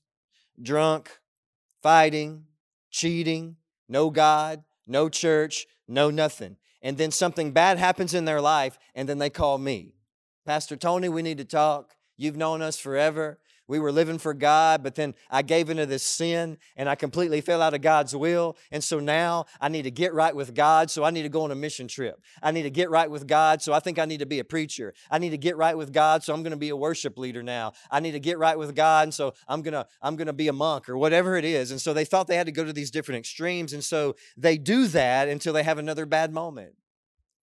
drunk, 0.61 1.19
fighting, 1.83 2.45
cheating, 2.89 3.57
no 3.87 4.09
God, 4.09 4.63
no 4.87 5.09
church, 5.09 5.67
no 5.87 6.09
nothing 6.09 6.57
and 6.81 6.97
then 6.97 7.11
something 7.11 7.51
bad 7.51 7.77
happens 7.77 8.13
in 8.13 8.25
their 8.25 8.41
life, 8.41 8.77
and 8.95 9.07
then 9.07 9.17
they 9.17 9.29
call 9.29 9.57
me. 9.57 9.93
Pastor 10.45 10.75
Tony, 10.75 11.09
we 11.09 11.21
need 11.21 11.37
to 11.37 11.45
talk. 11.45 11.95
You've 12.17 12.37
known 12.37 12.61
us 12.61 12.77
forever. 12.77 13.39
We 13.69 13.77
were 13.77 13.91
living 13.91 14.17
for 14.17 14.33
God, 14.33 14.81
but 14.81 14.95
then 14.95 15.13
I 15.29 15.43
gave 15.43 15.69
into 15.69 15.85
this 15.85 16.01
sin 16.01 16.57
and 16.75 16.89
I 16.89 16.95
completely 16.95 17.39
fell 17.39 17.61
out 17.61 17.75
of 17.75 17.81
God's 17.81 18.15
will. 18.15 18.57
And 18.71 18.83
so 18.83 18.99
now 18.99 19.45
I 19.61 19.69
need 19.69 19.83
to 19.83 19.91
get 19.91 20.11
right 20.11 20.35
with 20.35 20.55
God. 20.55 20.89
So 20.89 21.03
I 21.03 21.11
need 21.11 21.21
to 21.21 21.29
go 21.29 21.43
on 21.43 21.51
a 21.51 21.55
mission 21.55 21.87
trip. 21.87 22.19
I 22.41 22.51
need 22.51 22.63
to 22.63 22.71
get 22.71 22.89
right 22.89 23.09
with 23.09 23.27
God. 23.27 23.61
So 23.61 23.71
I 23.71 23.79
think 23.79 23.99
I 23.99 24.05
need 24.05 24.21
to 24.21 24.25
be 24.25 24.39
a 24.39 24.43
preacher. 24.43 24.95
I 25.11 25.19
need 25.19 25.29
to 25.29 25.37
get 25.37 25.55
right 25.55 25.77
with 25.77 25.93
God. 25.93 26.23
So 26.23 26.33
I'm 26.33 26.41
going 26.41 26.49
to 26.49 26.57
be 26.57 26.69
a 26.69 26.75
worship 26.75 27.15
leader 27.15 27.43
now. 27.43 27.73
I 27.91 27.99
need 27.99 28.13
to 28.13 28.19
get 28.19 28.39
right 28.39 28.57
with 28.57 28.75
God. 28.75 29.03
And 29.03 29.13
so 29.13 29.35
I'm 29.47 29.61
going 29.61 29.75
to, 29.75 29.85
I'm 30.01 30.15
going 30.15 30.25
to 30.25 30.33
be 30.33 30.47
a 30.47 30.53
monk 30.53 30.89
or 30.89 30.97
whatever 30.97 31.37
it 31.37 31.45
is. 31.45 31.69
And 31.69 31.79
so 31.79 31.93
they 31.93 32.05
thought 32.05 32.25
they 32.25 32.37
had 32.37 32.47
to 32.47 32.51
go 32.51 32.65
to 32.65 32.73
these 32.73 32.89
different 32.89 33.19
extremes. 33.19 33.71
And 33.73 33.83
so 33.83 34.15
they 34.35 34.57
do 34.57 34.87
that 34.87 35.27
until 35.27 35.53
they 35.53 35.63
have 35.63 35.77
another 35.77 36.07
bad 36.07 36.33
moment, 36.33 36.73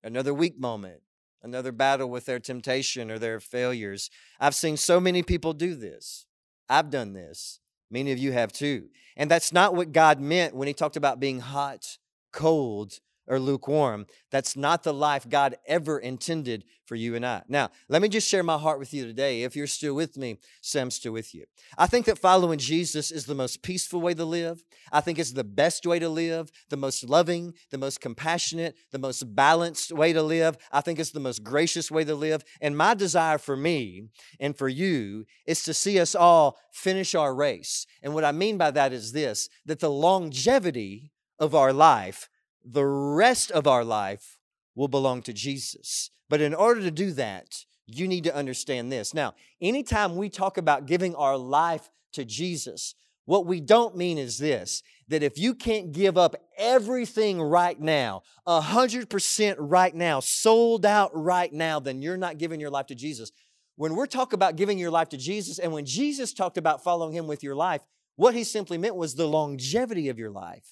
another 0.06 0.32
weak 0.32 0.58
moment 0.58 1.00
another 1.46 1.72
battle 1.72 2.10
with 2.10 2.26
their 2.26 2.40
temptation 2.40 3.10
or 3.10 3.18
their 3.18 3.40
failures. 3.40 4.10
I've 4.40 4.54
seen 4.54 4.76
so 4.76 5.00
many 5.00 5.22
people 5.22 5.52
do 5.52 5.74
this. 5.74 6.26
I've 6.68 6.90
done 6.90 7.12
this. 7.12 7.60
Many 7.90 8.12
of 8.12 8.18
you 8.18 8.32
have 8.32 8.52
too. 8.52 8.88
And 9.16 9.30
that's 9.30 9.52
not 9.52 9.74
what 9.74 9.92
God 9.92 10.20
meant 10.20 10.54
when 10.54 10.68
He 10.68 10.74
talked 10.74 10.96
about 10.96 11.20
being 11.20 11.40
hot, 11.40 11.98
cold, 12.32 12.98
or 13.28 13.38
lukewarm. 13.38 14.06
That's 14.30 14.56
not 14.56 14.82
the 14.82 14.94
life 14.94 15.28
God 15.28 15.56
ever 15.66 15.98
intended 15.98 16.64
for 16.86 16.94
you 16.94 17.14
and 17.14 17.26
I. 17.26 17.42
Now, 17.48 17.70
let 17.88 18.00
me 18.00 18.08
just 18.08 18.28
share 18.28 18.42
my 18.42 18.58
heart 18.58 18.78
with 18.78 18.94
you 18.94 19.06
today. 19.06 19.42
If 19.42 19.56
you're 19.56 19.66
still 19.66 19.94
with 19.94 20.16
me, 20.16 20.38
Sam's 20.60 20.94
still 20.94 21.12
with 21.12 21.34
you. 21.34 21.44
I 21.76 21.86
think 21.86 22.06
that 22.06 22.18
following 22.18 22.58
Jesus 22.58 23.10
is 23.10 23.26
the 23.26 23.34
most 23.34 23.62
peaceful 23.62 24.00
way 24.00 24.14
to 24.14 24.24
live. 24.24 24.62
I 24.92 25.00
think 25.00 25.18
it's 25.18 25.32
the 25.32 25.44
best 25.44 25.84
way 25.86 25.98
to 25.98 26.08
live, 26.08 26.50
the 26.70 26.76
most 26.76 27.04
loving, 27.04 27.54
the 27.70 27.78
most 27.78 28.00
compassionate, 28.00 28.76
the 28.92 28.98
most 28.98 29.34
balanced 29.34 29.92
way 29.92 30.12
to 30.12 30.22
live. 30.22 30.56
I 30.70 30.80
think 30.80 30.98
it's 30.98 31.10
the 31.10 31.20
most 31.20 31.42
gracious 31.42 31.90
way 31.90 32.04
to 32.04 32.14
live. 32.14 32.44
And 32.60 32.76
my 32.76 32.94
desire 32.94 33.38
for 33.38 33.56
me 33.56 34.08
and 34.38 34.56
for 34.56 34.68
you 34.68 35.26
is 35.46 35.64
to 35.64 35.74
see 35.74 35.98
us 35.98 36.14
all 36.14 36.58
finish 36.72 37.14
our 37.14 37.34
race. 37.34 37.86
And 38.02 38.14
what 38.14 38.24
I 38.24 38.32
mean 38.32 38.58
by 38.58 38.70
that 38.70 38.92
is 38.92 39.12
this 39.12 39.48
that 39.64 39.80
the 39.80 39.90
longevity 39.90 41.10
of 41.38 41.54
our 41.54 41.72
life 41.72 42.28
the 42.66 42.84
rest 42.84 43.50
of 43.50 43.66
our 43.66 43.84
life 43.84 44.38
will 44.74 44.88
belong 44.88 45.22
to 45.22 45.32
Jesus. 45.32 46.10
But 46.28 46.40
in 46.40 46.54
order 46.54 46.80
to 46.80 46.90
do 46.90 47.12
that, 47.12 47.64
you 47.86 48.08
need 48.08 48.24
to 48.24 48.34
understand 48.34 48.90
this. 48.90 49.14
Now, 49.14 49.34
anytime 49.60 50.16
we 50.16 50.28
talk 50.28 50.58
about 50.58 50.86
giving 50.86 51.14
our 51.14 51.36
life 51.36 51.88
to 52.12 52.24
Jesus, 52.24 52.94
what 53.24 53.46
we 53.46 53.60
don't 53.60 53.96
mean 53.96 54.18
is 54.18 54.38
this 54.38 54.82
that 55.08 55.22
if 55.22 55.38
you 55.38 55.54
can't 55.54 55.92
give 55.92 56.18
up 56.18 56.34
everything 56.58 57.40
right 57.40 57.78
now, 57.78 58.22
100% 58.48 59.54
right 59.58 59.94
now, 59.94 60.18
sold 60.18 60.84
out 60.84 61.12
right 61.14 61.52
now, 61.52 61.78
then 61.78 62.02
you're 62.02 62.16
not 62.16 62.38
giving 62.38 62.58
your 62.58 62.70
life 62.70 62.86
to 62.86 62.94
Jesus. 62.96 63.30
When 63.76 63.94
we're 63.94 64.06
talking 64.06 64.36
about 64.36 64.56
giving 64.56 64.78
your 64.78 64.90
life 64.90 65.10
to 65.10 65.16
Jesus, 65.16 65.60
and 65.60 65.72
when 65.72 65.84
Jesus 65.84 66.32
talked 66.32 66.58
about 66.58 66.82
following 66.82 67.12
Him 67.12 67.28
with 67.28 67.44
your 67.44 67.54
life, 67.54 67.82
what 68.16 68.34
He 68.34 68.42
simply 68.42 68.78
meant 68.78 68.96
was 68.96 69.14
the 69.14 69.28
longevity 69.28 70.08
of 70.08 70.18
your 70.18 70.30
life, 70.30 70.66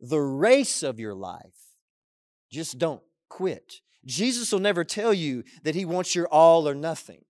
the 0.00 0.20
race 0.20 0.82
of 0.82 0.98
your 1.00 1.14
life. 1.14 1.74
Just 2.50 2.78
don't 2.78 3.02
quit. 3.28 3.80
Jesus 4.04 4.52
will 4.52 4.60
never 4.60 4.84
tell 4.84 5.12
you 5.12 5.42
that 5.64 5.74
He 5.74 5.84
wants 5.84 6.14
your 6.14 6.28
all 6.28 6.68
or 6.68 6.74
nothing. 6.74 7.24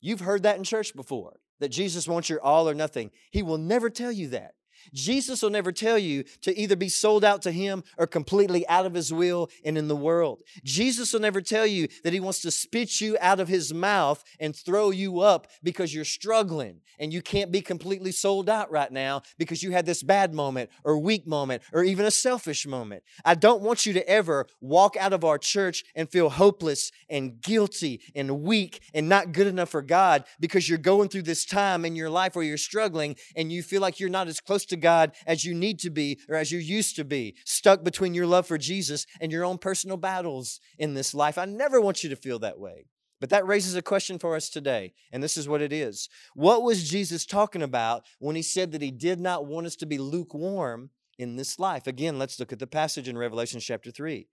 You've 0.00 0.20
heard 0.20 0.42
that 0.42 0.58
in 0.58 0.64
church 0.64 0.94
before, 0.94 1.40
that 1.60 1.70
Jesus 1.70 2.08
wants 2.08 2.28
your 2.28 2.42
all 2.42 2.68
or 2.68 2.74
nothing. 2.74 3.10
He 3.30 3.42
will 3.42 3.58
never 3.58 3.88
tell 3.88 4.12
you 4.12 4.28
that. 4.28 4.54
Jesus 4.92 5.42
will 5.42 5.50
never 5.50 5.72
tell 5.72 5.98
you 5.98 6.24
to 6.42 6.58
either 6.58 6.76
be 6.76 6.88
sold 6.88 7.24
out 7.24 7.42
to 7.42 7.52
Him 7.52 7.84
or 7.98 8.06
completely 8.06 8.66
out 8.68 8.86
of 8.86 8.94
His 8.94 9.12
will 9.12 9.50
and 9.64 9.78
in 9.78 9.88
the 9.88 9.96
world. 9.96 10.42
Jesus 10.62 11.12
will 11.12 11.20
never 11.20 11.40
tell 11.40 11.66
you 11.66 11.88
that 12.02 12.12
He 12.12 12.20
wants 12.20 12.40
to 12.42 12.50
spit 12.50 13.00
you 13.00 13.16
out 13.20 13.40
of 13.40 13.48
His 13.48 13.72
mouth 13.72 14.22
and 14.40 14.54
throw 14.54 14.90
you 14.90 15.20
up 15.20 15.46
because 15.62 15.94
you're 15.94 16.04
struggling 16.04 16.80
and 16.98 17.12
you 17.12 17.22
can't 17.22 17.50
be 17.50 17.60
completely 17.60 18.12
sold 18.12 18.48
out 18.48 18.70
right 18.70 18.92
now 18.92 19.22
because 19.38 19.62
you 19.62 19.72
had 19.72 19.86
this 19.86 20.02
bad 20.02 20.34
moment 20.34 20.70
or 20.84 20.98
weak 20.98 21.26
moment 21.26 21.62
or 21.72 21.82
even 21.84 22.06
a 22.06 22.10
selfish 22.10 22.66
moment. 22.66 23.02
I 23.24 23.34
don't 23.34 23.62
want 23.62 23.86
you 23.86 23.92
to 23.94 24.08
ever 24.08 24.46
walk 24.60 24.96
out 24.96 25.12
of 25.12 25.24
our 25.24 25.38
church 25.38 25.84
and 25.94 26.10
feel 26.10 26.30
hopeless 26.30 26.90
and 27.08 27.40
guilty 27.40 28.00
and 28.14 28.42
weak 28.42 28.80
and 28.92 29.08
not 29.08 29.32
good 29.32 29.46
enough 29.46 29.70
for 29.70 29.82
God 29.82 30.24
because 30.40 30.68
you're 30.68 30.78
going 30.78 31.08
through 31.08 31.22
this 31.22 31.44
time 31.44 31.84
in 31.84 31.96
your 31.96 32.10
life 32.10 32.34
where 32.34 32.44
you're 32.44 32.56
struggling 32.56 33.16
and 33.36 33.52
you 33.52 33.62
feel 33.62 33.80
like 33.80 34.00
you're 34.00 34.08
not 34.08 34.28
as 34.28 34.40
close 34.40 34.64
to 34.66 34.73
to 34.74 34.80
God 34.80 35.12
as 35.26 35.44
you 35.44 35.54
need 35.54 35.78
to 35.80 35.90
be 35.90 36.18
or 36.28 36.36
as 36.36 36.52
you 36.52 36.58
used 36.58 36.96
to 36.96 37.04
be, 37.04 37.36
stuck 37.44 37.84
between 37.84 38.14
your 38.14 38.26
love 38.26 38.46
for 38.46 38.58
Jesus 38.58 39.06
and 39.20 39.32
your 39.32 39.44
own 39.44 39.58
personal 39.58 39.96
battles 39.96 40.60
in 40.78 40.94
this 40.94 41.14
life. 41.14 41.38
I 41.38 41.44
never 41.44 41.80
want 41.80 42.02
you 42.02 42.10
to 42.10 42.16
feel 42.16 42.38
that 42.40 42.58
way. 42.58 42.86
But 43.20 43.30
that 43.30 43.46
raises 43.46 43.74
a 43.74 43.80
question 43.80 44.18
for 44.18 44.36
us 44.36 44.50
today, 44.50 44.92
and 45.10 45.22
this 45.22 45.36
is 45.36 45.48
what 45.48 45.62
it 45.62 45.72
is. 45.72 46.08
What 46.34 46.62
was 46.62 46.90
Jesus 46.90 47.24
talking 47.24 47.62
about 47.62 48.04
when 48.18 48.36
he 48.36 48.42
said 48.42 48.72
that 48.72 48.82
he 48.82 48.90
did 48.90 49.18
not 49.18 49.46
want 49.46 49.66
us 49.66 49.76
to 49.76 49.86
be 49.86 49.96
lukewarm 49.96 50.90
in 51.18 51.36
this 51.36 51.58
life? 51.58 51.86
Again, 51.86 52.18
let's 52.18 52.38
look 52.38 52.52
at 52.52 52.58
the 52.58 52.66
passage 52.66 53.08
in 53.08 53.16
Revelation 53.16 53.60
chapter 53.60 53.90
3. 53.90 54.26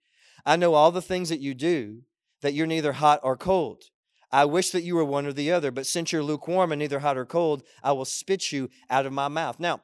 I 0.44 0.56
know 0.56 0.74
all 0.74 0.90
the 0.90 1.00
things 1.00 1.28
that 1.28 1.40
you 1.40 1.54
do, 1.54 2.02
that 2.42 2.54
you're 2.54 2.66
neither 2.66 2.92
hot 2.92 3.20
or 3.22 3.36
cold. 3.36 3.84
I 4.30 4.44
wish 4.46 4.70
that 4.70 4.82
you 4.82 4.96
were 4.96 5.04
one 5.04 5.26
or 5.26 5.32
the 5.32 5.52
other, 5.52 5.70
but 5.70 5.86
since 5.86 6.10
you're 6.10 6.22
lukewarm 6.22 6.72
and 6.72 6.80
neither 6.80 6.98
hot 6.98 7.16
or 7.16 7.24
cold, 7.24 7.62
I 7.82 7.92
will 7.92 8.04
spit 8.04 8.50
you 8.50 8.68
out 8.90 9.06
of 9.06 9.12
my 9.12 9.28
mouth. 9.28 9.60
Now, 9.60 9.80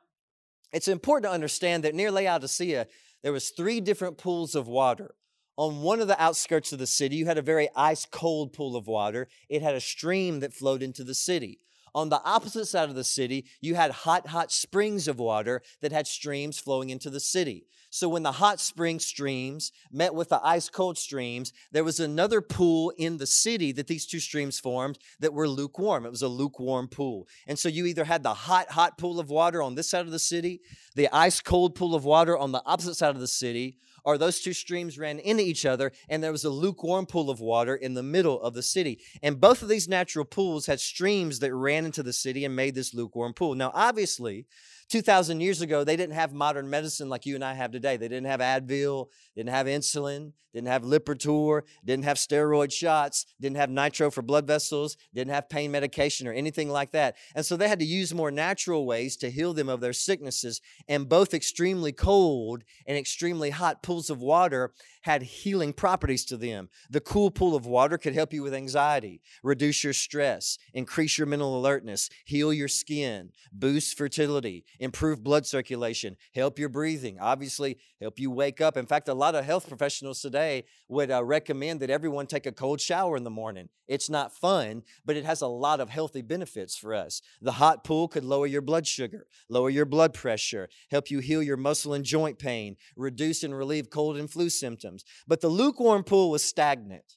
it's 0.72 0.88
important 0.88 1.30
to 1.30 1.34
understand 1.34 1.84
that 1.84 1.94
near 1.94 2.10
Laodicea, 2.10 2.86
there 3.22 3.32
was 3.32 3.50
three 3.50 3.80
different 3.80 4.18
pools 4.18 4.54
of 4.54 4.68
water. 4.68 5.14
On 5.56 5.82
one 5.82 6.00
of 6.00 6.06
the 6.06 6.22
outskirts 6.22 6.72
of 6.72 6.78
the 6.78 6.86
city, 6.86 7.16
you 7.16 7.26
had 7.26 7.38
a 7.38 7.42
very 7.42 7.68
ice 7.74 8.06
cold 8.06 8.52
pool 8.52 8.76
of 8.76 8.86
water. 8.86 9.26
It 9.48 9.60
had 9.60 9.74
a 9.74 9.80
stream 9.80 10.40
that 10.40 10.54
flowed 10.54 10.82
into 10.82 11.02
the 11.02 11.14
city. 11.14 11.58
On 11.94 12.08
the 12.08 12.22
opposite 12.24 12.66
side 12.66 12.88
of 12.88 12.94
the 12.94 13.04
city, 13.04 13.46
you 13.60 13.74
had 13.74 13.90
hot, 13.90 14.28
hot 14.28 14.52
springs 14.52 15.08
of 15.08 15.18
water 15.18 15.62
that 15.80 15.92
had 15.92 16.06
streams 16.06 16.58
flowing 16.58 16.90
into 16.90 17.10
the 17.10 17.20
city. 17.20 17.66
So 17.90 18.08
when 18.08 18.22
the 18.22 18.32
hot 18.32 18.60
spring 18.60 18.98
streams 18.98 19.72
met 19.90 20.14
with 20.14 20.28
the 20.28 20.44
ice 20.44 20.68
cold 20.68 20.98
streams, 20.98 21.52
there 21.72 21.84
was 21.84 22.00
another 22.00 22.42
pool 22.42 22.92
in 22.98 23.16
the 23.16 23.26
city 23.26 23.72
that 23.72 23.86
these 23.86 24.04
two 24.04 24.20
streams 24.20 24.60
formed 24.60 24.98
that 25.20 25.32
were 25.32 25.48
lukewarm. 25.48 26.04
It 26.04 26.10
was 26.10 26.22
a 26.22 26.28
lukewarm 26.28 26.88
pool. 26.88 27.26
And 27.46 27.58
so 27.58 27.68
you 27.68 27.86
either 27.86 28.04
had 28.04 28.22
the 28.22 28.34
hot, 28.34 28.70
hot 28.70 28.98
pool 28.98 29.18
of 29.18 29.30
water 29.30 29.62
on 29.62 29.74
this 29.74 29.88
side 29.88 30.04
of 30.04 30.10
the 30.10 30.18
city, 30.18 30.60
the 30.96 31.08
ice 31.14 31.40
cold 31.40 31.74
pool 31.74 31.94
of 31.94 32.04
water 32.04 32.36
on 32.36 32.52
the 32.52 32.62
opposite 32.66 32.96
side 32.96 33.14
of 33.14 33.20
the 33.20 33.26
city, 33.26 33.78
or 34.04 34.18
those 34.18 34.40
two 34.40 34.52
streams 34.52 34.98
ran 34.98 35.18
into 35.18 35.42
each 35.42 35.66
other, 35.66 35.92
and 36.08 36.22
there 36.22 36.32
was 36.32 36.44
a 36.44 36.50
lukewarm 36.50 37.06
pool 37.06 37.30
of 37.30 37.40
water 37.40 37.74
in 37.74 37.94
the 37.94 38.02
middle 38.02 38.40
of 38.40 38.54
the 38.54 38.62
city. 38.62 39.00
And 39.22 39.40
both 39.40 39.62
of 39.62 39.68
these 39.68 39.88
natural 39.88 40.24
pools 40.24 40.66
had 40.66 40.80
streams 40.80 41.38
that 41.40 41.54
ran 41.54 41.84
into 41.84 42.02
the 42.02 42.12
city 42.12 42.44
and 42.44 42.54
made 42.54 42.74
this 42.74 42.94
lukewarm 42.94 43.34
pool. 43.34 43.54
Now, 43.54 43.70
obviously, 43.74 44.46
2,000 44.88 45.40
years 45.40 45.60
ago, 45.60 45.84
they 45.84 45.96
didn't 45.96 46.14
have 46.14 46.32
modern 46.32 46.70
medicine 46.70 47.08
like 47.08 47.26
you 47.26 47.34
and 47.34 47.44
I 47.44 47.54
have 47.54 47.70
today. 47.70 47.96
They 47.96 48.08
didn't 48.08 48.26
have 48.26 48.40
Advil, 48.40 49.08
didn't 49.36 49.50
have 49.50 49.66
insulin, 49.66 50.32
didn't 50.54 50.68
have 50.68 50.82
Lipitor, 50.82 51.62
didn't 51.84 52.04
have 52.04 52.16
steroid 52.16 52.72
shots, 52.72 53.26
didn't 53.40 53.58
have 53.58 53.70
nitro 53.70 54.10
for 54.10 54.22
blood 54.22 54.46
vessels, 54.46 54.96
didn't 55.14 55.32
have 55.32 55.48
pain 55.48 55.70
medication 55.70 56.26
or 56.26 56.32
anything 56.32 56.70
like 56.70 56.92
that. 56.92 57.16
And 57.34 57.44
so 57.44 57.56
they 57.56 57.68
had 57.68 57.78
to 57.80 57.84
use 57.84 58.14
more 58.14 58.30
natural 58.30 58.86
ways 58.86 59.16
to 59.18 59.30
heal 59.30 59.52
them 59.52 59.68
of 59.68 59.80
their 59.80 59.92
sicknesses. 59.92 60.60
And 60.88 61.08
both 61.08 61.34
extremely 61.34 61.92
cold 61.92 62.64
and 62.86 62.96
extremely 62.96 63.50
hot 63.50 63.82
pools 63.82 64.08
of 64.08 64.20
water 64.20 64.72
had 65.08 65.22
healing 65.22 65.72
properties 65.72 66.22
to 66.22 66.36
them. 66.36 66.68
The 66.90 67.00
cool 67.00 67.30
pool 67.30 67.56
of 67.56 67.64
water 67.64 67.96
could 67.96 68.12
help 68.12 68.30
you 68.34 68.42
with 68.42 68.52
anxiety, 68.52 69.22
reduce 69.42 69.82
your 69.82 69.94
stress, 69.94 70.58
increase 70.74 71.16
your 71.16 71.26
mental 71.26 71.58
alertness, 71.58 72.10
heal 72.26 72.52
your 72.52 72.68
skin, 72.68 73.30
boost 73.50 73.96
fertility, 73.96 74.66
improve 74.78 75.24
blood 75.24 75.46
circulation, 75.46 76.18
help 76.34 76.58
your 76.58 76.68
breathing, 76.68 77.16
obviously, 77.18 77.78
help 78.02 78.18
you 78.18 78.30
wake 78.30 78.60
up. 78.60 78.76
In 78.76 78.84
fact, 78.84 79.08
a 79.08 79.14
lot 79.14 79.34
of 79.34 79.46
health 79.46 79.66
professionals 79.66 80.20
today 80.20 80.64
would 80.88 81.10
uh, 81.10 81.24
recommend 81.24 81.80
that 81.80 81.88
everyone 81.88 82.26
take 82.26 82.44
a 82.44 82.52
cold 82.52 82.78
shower 82.78 83.16
in 83.16 83.24
the 83.24 83.30
morning. 83.30 83.70
It's 83.88 84.10
not 84.10 84.36
fun, 84.36 84.82
but 85.06 85.16
it 85.16 85.24
has 85.24 85.40
a 85.40 85.46
lot 85.46 85.80
of 85.80 85.88
healthy 85.88 86.20
benefits 86.20 86.76
for 86.76 86.92
us. 86.92 87.22
The 87.40 87.52
hot 87.52 87.82
pool 87.82 88.06
could 88.06 88.24
lower 88.24 88.46
your 88.46 88.60
blood 88.60 88.86
sugar, 88.86 89.26
lower 89.48 89.70
your 89.70 89.86
blood 89.86 90.12
pressure, 90.12 90.68
help 90.90 91.10
you 91.10 91.20
heal 91.20 91.42
your 91.42 91.56
muscle 91.56 91.94
and 91.94 92.04
joint 92.04 92.38
pain, 92.38 92.76
reduce 92.96 93.42
and 93.42 93.56
relieve 93.56 93.88
cold 93.88 94.18
and 94.18 94.30
flu 94.30 94.50
symptoms. 94.50 94.97
But 95.26 95.40
the 95.40 95.48
lukewarm 95.48 96.04
pool 96.04 96.30
was 96.30 96.44
stagnant, 96.44 97.16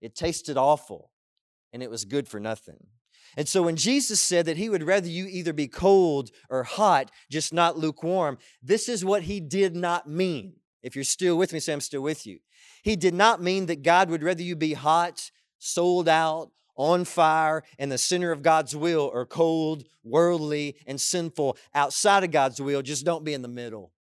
it 0.00 0.14
tasted 0.14 0.56
awful, 0.56 1.10
and 1.72 1.82
it 1.82 1.90
was 1.90 2.04
good 2.04 2.28
for 2.28 2.40
nothing. 2.40 2.86
And 3.36 3.48
so 3.48 3.62
when 3.62 3.76
Jesus 3.76 4.20
said 4.20 4.46
that 4.46 4.56
he 4.56 4.68
would 4.68 4.82
rather 4.82 5.08
you 5.08 5.26
either 5.26 5.52
be 5.52 5.68
cold 5.68 6.30
or 6.48 6.64
hot, 6.64 7.10
just 7.30 7.52
not 7.52 7.78
lukewarm, 7.78 8.38
this 8.62 8.88
is 8.88 9.04
what 9.04 9.22
he 9.22 9.40
did 9.40 9.76
not 9.76 10.08
mean. 10.08 10.54
If 10.82 10.94
you're 10.96 11.04
still 11.04 11.36
with 11.36 11.52
me, 11.52 11.60
say, 11.60 11.72
I'm 11.72 11.80
still 11.80 12.00
with 12.00 12.26
you. 12.26 12.38
He 12.82 12.96
did 12.96 13.14
not 13.14 13.42
mean 13.42 13.66
that 13.66 13.82
God 13.82 14.10
would 14.10 14.22
rather 14.22 14.42
you 14.42 14.56
be 14.56 14.72
hot, 14.72 15.30
sold 15.58 16.08
out, 16.08 16.50
on 16.76 17.04
fire, 17.04 17.62
in 17.78 17.90
the 17.90 17.98
center 17.98 18.32
of 18.32 18.42
God's 18.42 18.74
will, 18.74 19.10
or 19.12 19.26
cold, 19.26 19.84
worldly, 20.02 20.76
and 20.86 20.98
sinful 20.98 21.58
outside 21.74 22.24
of 22.24 22.30
God's 22.30 22.60
will. 22.60 22.80
Just 22.80 23.04
don't 23.04 23.24
be 23.24 23.34
in 23.34 23.42
the 23.42 23.48
middle. 23.48 23.92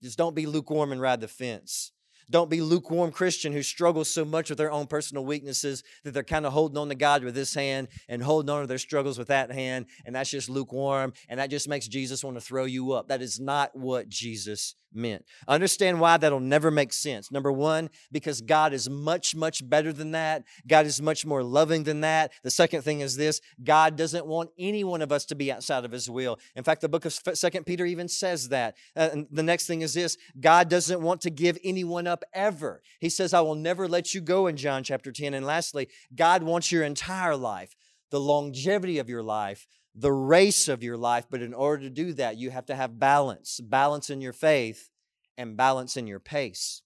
Just 0.00 0.16
don't 0.16 0.36
be 0.36 0.46
lukewarm 0.46 0.92
and 0.92 1.00
ride 1.00 1.20
the 1.20 1.26
fence. 1.26 1.90
Don't 2.30 2.50
be 2.50 2.60
lukewarm 2.60 3.10
Christian 3.10 3.52
who 3.52 3.62
struggles 3.62 4.10
so 4.10 4.24
much 4.24 4.50
with 4.50 4.58
their 4.58 4.70
own 4.70 4.86
personal 4.86 5.24
weaknesses 5.24 5.82
that 6.04 6.12
they're 6.12 6.22
kind 6.22 6.44
of 6.44 6.52
holding 6.52 6.76
on 6.76 6.88
to 6.88 6.94
God 6.94 7.24
with 7.24 7.34
this 7.34 7.54
hand 7.54 7.88
and 8.08 8.22
holding 8.22 8.50
on 8.50 8.60
to 8.60 8.66
their 8.66 8.78
struggles 8.78 9.18
with 9.18 9.28
that 9.28 9.50
hand, 9.50 9.86
and 10.04 10.14
that's 10.14 10.30
just 10.30 10.50
lukewarm, 10.50 11.12
and 11.28 11.40
that 11.40 11.50
just 11.50 11.68
makes 11.68 11.88
Jesus 11.88 12.22
want 12.22 12.36
to 12.36 12.40
throw 12.40 12.64
you 12.64 12.92
up. 12.92 13.08
That 13.08 13.22
is 13.22 13.40
not 13.40 13.74
what 13.74 14.08
Jesus 14.08 14.74
meant. 14.92 15.24
Understand 15.46 16.00
why 16.00 16.16
that'll 16.16 16.40
never 16.40 16.70
make 16.70 16.92
sense. 16.92 17.30
Number 17.30 17.52
one, 17.52 17.90
because 18.10 18.40
God 18.40 18.72
is 18.72 18.88
much, 18.88 19.34
much 19.34 19.68
better 19.68 19.92
than 19.92 20.12
that. 20.12 20.44
God 20.66 20.86
is 20.86 21.00
much 21.00 21.24
more 21.26 21.42
loving 21.42 21.84
than 21.84 22.00
that. 22.00 22.32
The 22.42 22.50
second 22.50 22.82
thing 22.82 23.00
is 23.00 23.16
this 23.16 23.40
God 23.62 23.96
doesn't 23.96 24.26
want 24.26 24.50
any 24.58 24.84
one 24.84 25.02
of 25.02 25.12
us 25.12 25.24
to 25.26 25.34
be 25.34 25.52
outside 25.52 25.84
of 25.84 25.92
His 25.92 26.08
will. 26.08 26.38
In 26.56 26.64
fact, 26.64 26.80
the 26.80 26.88
book 26.88 27.04
of 27.04 27.12
Second 27.12 27.66
Peter 27.66 27.86
even 27.86 28.08
says 28.08 28.48
that. 28.48 28.76
Uh, 28.96 29.08
and 29.12 29.26
the 29.30 29.42
next 29.42 29.66
thing 29.66 29.82
is 29.82 29.94
this 29.94 30.16
God 30.40 30.68
doesn't 30.68 31.00
want 31.00 31.20
to 31.22 31.30
give 31.30 31.58
anyone 31.64 32.06
up 32.06 32.24
ever. 32.32 32.82
He 33.00 33.08
says, 33.08 33.34
I 33.34 33.40
will 33.40 33.54
never 33.54 33.88
let 33.88 34.14
you 34.14 34.20
go 34.20 34.46
in 34.46 34.56
John 34.56 34.82
chapter 34.82 35.12
10. 35.12 35.34
And 35.34 35.46
lastly, 35.46 35.88
God 36.14 36.42
wants 36.42 36.72
your 36.72 36.84
entire 36.84 37.36
life, 37.36 37.74
the 38.10 38.20
longevity 38.20 38.98
of 38.98 39.08
your 39.08 39.22
life, 39.22 39.66
the 39.98 40.12
race 40.12 40.68
of 40.68 40.82
your 40.82 40.96
life. 40.96 41.26
But 41.28 41.42
in 41.42 41.52
order 41.52 41.82
to 41.82 41.90
do 41.90 42.12
that, 42.14 42.36
you 42.36 42.50
have 42.50 42.66
to 42.66 42.76
have 42.76 42.98
balance 42.98 43.60
balance 43.60 44.10
in 44.10 44.20
your 44.20 44.32
faith 44.32 44.90
and 45.36 45.56
balance 45.56 45.96
in 45.96 46.06
your 46.06 46.20
pace. 46.20 46.82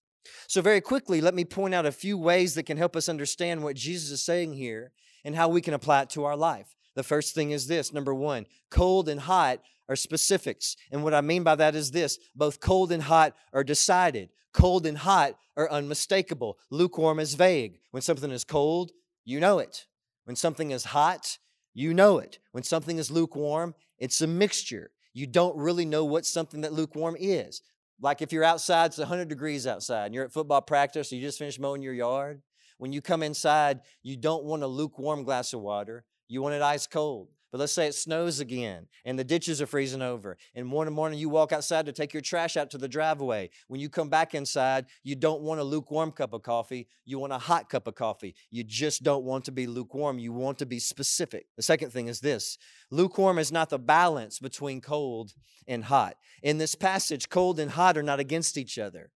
So, 0.47 0.62
very 0.62 0.81
quickly, 0.81 1.21
let 1.21 1.35
me 1.35 1.45
point 1.45 1.75
out 1.75 1.87
a 1.87 1.92
few 1.92 2.16
ways 2.16 2.54
that 2.54 2.64
can 2.64 2.76
help 2.76 2.97
us 2.97 3.09
understand 3.09 3.62
what 3.62 3.76
Jesus 3.76 4.11
is 4.11 4.23
saying 4.23 4.54
here 4.54 4.92
and 5.25 5.35
how 5.35 5.49
we 5.49 5.61
can 5.61 5.75
apply 5.75 6.02
it 6.02 6.11
to 6.11 6.25
our 6.25 6.37
life. 6.37 6.75
The 6.95 7.02
first 7.02 7.35
thing 7.35 7.50
is 7.50 7.66
this 7.66 7.92
number 7.92 8.14
one, 8.14 8.47
cold 8.71 9.09
and 9.09 9.21
hot 9.21 9.61
are 9.88 9.97
specifics. 9.97 10.76
And 10.90 11.02
what 11.02 11.14
I 11.14 11.21
mean 11.21 11.42
by 11.42 11.54
that 11.57 11.75
is 11.75 11.90
this 11.90 12.19
both 12.35 12.61
cold 12.61 12.92
and 12.92 13.02
hot 13.02 13.35
are 13.52 13.64
decided, 13.64 14.31
cold 14.52 14.87
and 14.87 14.99
hot 14.99 15.37
are 15.57 15.71
unmistakable. 15.71 16.59
Lukewarm 16.71 17.19
is 17.19 17.35
vague. 17.35 17.81
When 17.90 18.02
something 18.02 18.31
is 18.31 18.45
cold, 18.45 18.92
you 19.25 19.40
know 19.40 19.59
it. 19.59 19.87
When 20.25 20.37
something 20.37 20.71
is 20.71 20.85
hot, 20.85 21.38
you 21.75 21.95
know 21.95 22.19
it. 22.19 22.38
When 22.52 22.62
something 22.62 22.99
is 22.99 23.11
lukewarm, 23.11 23.75
it's 23.99 24.21
a 24.21 24.26
mixture. 24.26 24.91
You 25.14 25.26
don't 25.26 25.57
really 25.57 25.85
know 25.85 26.05
what 26.05 26.26
something 26.26 26.62
that 26.62 26.73
lukewarm 26.73 27.17
is. 27.19 27.62
Like 28.00 28.23
if 28.23 28.33
you're 28.33 28.45
outside, 28.45 28.87
it's 28.87 28.99
100 28.99 29.29
degrees 29.29 29.67
outside, 29.67 30.07
and 30.07 30.14
you're 30.14 30.25
at 30.25 30.33
football 30.33 30.61
practice, 30.61 31.12
or 31.12 31.17
you 31.17 31.23
just 31.23 31.38
finished 31.38 31.61
mowing 31.61 31.83
your 31.83 31.95
yard. 31.95 32.43
When 32.79 32.93
you 32.93 33.00
come 33.00 33.23
inside, 33.23 33.81
you 34.02 34.17
don't 34.17 34.45
want 34.45 34.64
a 34.64 34.67
lukewarm 34.67 35.23
glass 35.23 35.52
of 35.52 35.61
water. 35.61 36.05
You 36.26 36.43
want 36.43 36.55
it 36.55 36.62
ice 36.62 36.87
cold. 36.87 37.29
But 37.52 37.59
let's 37.59 37.75
say 37.75 37.87
it 37.87 37.94
snows 37.94 38.40
again 38.40 38.87
and 39.04 39.18
the 39.18 39.25
ditches 39.25 39.61
are 39.61 39.66
freezing 39.66 40.00
over. 40.00 40.38
And 40.54 40.73
one 40.73 40.90
morning 40.90 41.18
you 41.18 41.28
walk 41.28 41.52
outside 41.52 41.85
to 41.85 41.92
take 41.92 42.14
your 42.14 42.23
trash 42.23 42.56
out 42.56 42.71
to 42.71 42.78
the 42.78 42.88
driveway. 42.88 43.50
When 43.68 43.78
you 43.78 43.90
come 43.90 44.09
back 44.09 44.35
inside, 44.35 44.87
you 45.02 45.14
don't 45.14 45.42
want 45.42 45.61
a 45.61 45.64
lukewarm 45.64 46.12
cup 46.12 46.32
of 46.32 46.42
coffee. 46.42 46.88
You 47.04 47.18
want 47.18 47.35
a 47.35 47.38
hot 47.38 47.68
cup 47.68 47.87
of 47.87 47.94
coffee. 47.94 48.35
You 48.50 48.64
just 48.64 49.02
don't 49.02 49.25
want 49.25 49.44
to 49.44 49.52
be 49.52 49.66
lukewarm. 49.66 50.18
You 50.18 50.32
want 50.32 50.59
to 50.61 50.66
be 50.66 50.78
specific. 50.78 51.44
The 51.56 51.62
second 51.62 51.90
thing 51.90 52.09
is 52.09 52.21
this 52.21 52.56
lukewarm 52.90 53.38
is 53.38 53.52
not 53.52 53.68
the 53.68 53.78
balance 53.78 54.38
between 54.38 54.80
cold 54.80 55.35
and 55.68 55.85
hot. 55.85 56.16
In 56.42 56.56
this 56.56 56.75
passage, 56.75 57.28
cold 57.28 57.61
and 57.61 57.73
hot 57.73 57.99
are 57.99 58.02
not 58.02 58.18
against 58.18 58.56
each 58.56 58.78
other. 58.78 59.11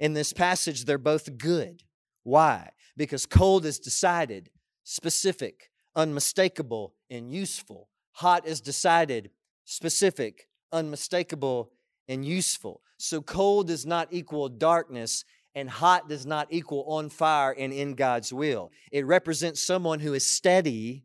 In 0.00 0.14
this 0.14 0.32
passage, 0.32 0.86
they're 0.86 0.98
both 0.98 1.38
good. 1.38 1.84
Why? 2.24 2.70
Because 2.96 3.26
cold 3.26 3.64
is 3.64 3.78
decided, 3.78 4.50
specific, 4.82 5.70
unmistakable, 5.94 6.94
and 7.10 7.32
useful. 7.32 7.88
Hot 8.12 8.46
is 8.46 8.60
decided, 8.60 9.30
specific, 9.64 10.48
unmistakable, 10.72 11.70
and 12.08 12.24
useful. 12.24 12.82
So 12.98 13.22
cold 13.22 13.68
does 13.68 13.86
not 13.86 14.08
equal 14.10 14.48
darkness, 14.48 15.24
and 15.54 15.68
hot 15.68 16.08
does 16.08 16.26
not 16.26 16.48
equal 16.50 16.84
on 16.86 17.08
fire 17.08 17.54
and 17.58 17.72
in 17.72 17.94
God's 17.94 18.32
will. 18.32 18.70
It 18.92 19.06
represents 19.06 19.60
someone 19.60 20.00
who 20.00 20.14
is 20.14 20.24
steady 20.24 21.04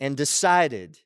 and 0.00 0.16
decided, 0.16 0.98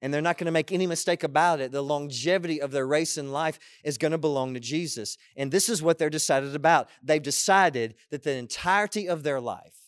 and 0.00 0.12
they're 0.12 0.20
not 0.20 0.36
going 0.36 0.46
to 0.46 0.52
make 0.52 0.72
any 0.72 0.86
mistake 0.86 1.22
about 1.22 1.60
it. 1.60 1.70
The 1.70 1.82
longevity 1.82 2.60
of 2.60 2.72
their 2.72 2.86
race 2.86 3.16
in 3.16 3.30
life 3.30 3.58
is 3.84 3.98
going 3.98 4.12
to 4.12 4.18
belong 4.18 4.52
to 4.54 4.60
Jesus. 4.60 5.16
And 5.36 5.50
this 5.50 5.68
is 5.68 5.82
what 5.82 5.98
they're 5.98 6.10
decided 6.10 6.56
about. 6.56 6.88
They've 7.02 7.22
decided 7.22 7.94
that 8.10 8.24
the 8.24 8.34
entirety 8.34 9.08
of 9.08 9.22
their 9.22 9.40
life, 9.40 9.81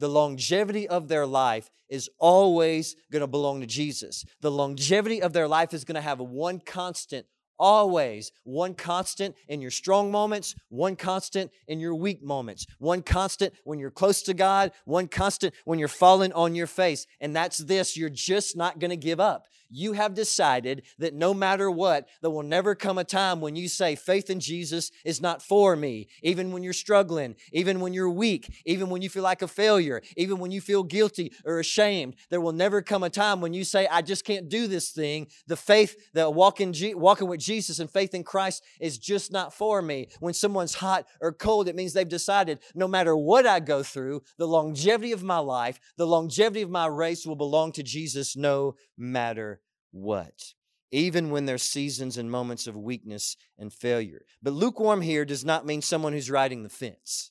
the 0.00 0.08
longevity 0.08 0.88
of 0.88 1.06
their 1.06 1.26
life 1.26 1.70
is 1.88 2.10
always 2.18 2.96
going 3.12 3.20
to 3.20 3.26
belong 3.28 3.60
to 3.60 3.66
Jesus. 3.66 4.24
The 4.40 4.50
longevity 4.50 5.22
of 5.22 5.32
their 5.32 5.46
life 5.46 5.72
is 5.72 5.84
going 5.84 5.94
to 5.94 6.00
have 6.00 6.18
one 6.18 6.58
constant 6.58 7.26
always 7.60 8.32
one 8.44 8.74
constant 8.74 9.36
in 9.46 9.60
your 9.60 9.70
strong 9.70 10.10
moments, 10.10 10.54
one 10.70 10.96
constant 10.96 11.52
in 11.68 11.78
your 11.78 11.94
weak 11.94 12.22
moments, 12.22 12.66
one 12.78 13.02
constant 13.02 13.52
when 13.64 13.78
you're 13.78 13.90
close 13.90 14.22
to 14.22 14.34
God, 14.34 14.72
one 14.86 15.06
constant 15.06 15.54
when 15.66 15.78
you're 15.78 15.86
falling 15.86 16.32
on 16.32 16.54
your 16.54 16.66
face. 16.66 17.06
And 17.20 17.36
that's 17.36 17.58
this 17.58 17.96
you're 17.96 18.08
just 18.08 18.56
not 18.56 18.78
going 18.78 18.90
to 18.90 18.96
give 18.96 19.20
up 19.20 19.44
you 19.70 19.92
have 19.92 20.14
decided 20.14 20.82
that 20.98 21.14
no 21.14 21.32
matter 21.32 21.70
what, 21.70 22.08
there 22.20 22.30
will 22.30 22.42
never 22.42 22.74
come 22.74 22.98
a 22.98 23.04
time 23.04 23.40
when 23.40 23.56
you 23.56 23.68
say 23.68 23.94
faith 23.94 24.28
in 24.28 24.40
Jesus 24.40 24.90
is 25.04 25.20
not 25.20 25.42
for 25.42 25.76
me. 25.76 26.08
Even 26.22 26.52
when 26.52 26.62
you're 26.62 26.72
struggling, 26.72 27.36
even 27.52 27.80
when 27.80 27.94
you're 27.94 28.10
weak, 28.10 28.52
even 28.66 28.90
when 28.90 29.00
you 29.00 29.08
feel 29.08 29.22
like 29.22 29.42
a 29.42 29.48
failure, 29.48 30.02
even 30.16 30.38
when 30.38 30.50
you 30.50 30.60
feel 30.60 30.82
guilty 30.82 31.32
or 31.44 31.60
ashamed, 31.60 32.16
there 32.30 32.40
will 32.40 32.52
never 32.52 32.82
come 32.82 33.02
a 33.02 33.10
time 33.10 33.40
when 33.40 33.54
you 33.54 33.64
say, 33.64 33.86
I 33.86 34.02
just 34.02 34.24
can't 34.24 34.48
do 34.48 34.66
this 34.66 34.90
thing. 34.90 35.28
The 35.46 35.56
faith 35.56 35.96
that 36.14 36.34
walking, 36.34 36.74
walking 36.96 37.28
with 37.28 37.40
Jesus 37.40 37.78
and 37.78 37.90
faith 37.90 38.14
in 38.14 38.24
Christ 38.24 38.64
is 38.80 38.98
just 38.98 39.32
not 39.32 39.54
for 39.54 39.80
me. 39.80 40.08
When 40.18 40.34
someone's 40.34 40.74
hot 40.74 41.06
or 41.20 41.32
cold, 41.32 41.68
it 41.68 41.76
means 41.76 41.92
they've 41.92 42.08
decided 42.08 42.58
no 42.74 42.88
matter 42.88 43.16
what 43.16 43.46
I 43.46 43.60
go 43.60 43.82
through, 43.82 44.22
the 44.36 44.48
longevity 44.48 45.12
of 45.12 45.22
my 45.22 45.38
life, 45.38 45.78
the 45.96 46.06
longevity 46.06 46.62
of 46.62 46.70
my 46.70 46.86
race 46.86 47.24
will 47.24 47.36
belong 47.36 47.72
to 47.72 47.82
Jesus 47.82 48.36
no 48.36 48.74
matter 48.96 49.59
what? 49.92 50.54
Even 50.90 51.30
when 51.30 51.46
there's 51.46 51.62
seasons 51.62 52.16
and 52.16 52.30
moments 52.30 52.66
of 52.66 52.76
weakness 52.76 53.36
and 53.58 53.72
failure. 53.72 54.22
But 54.42 54.52
lukewarm 54.52 55.02
here 55.02 55.24
does 55.24 55.44
not 55.44 55.66
mean 55.66 55.82
someone 55.82 56.12
who's 56.12 56.30
riding 56.30 56.62
the 56.62 56.68
fence. 56.68 57.30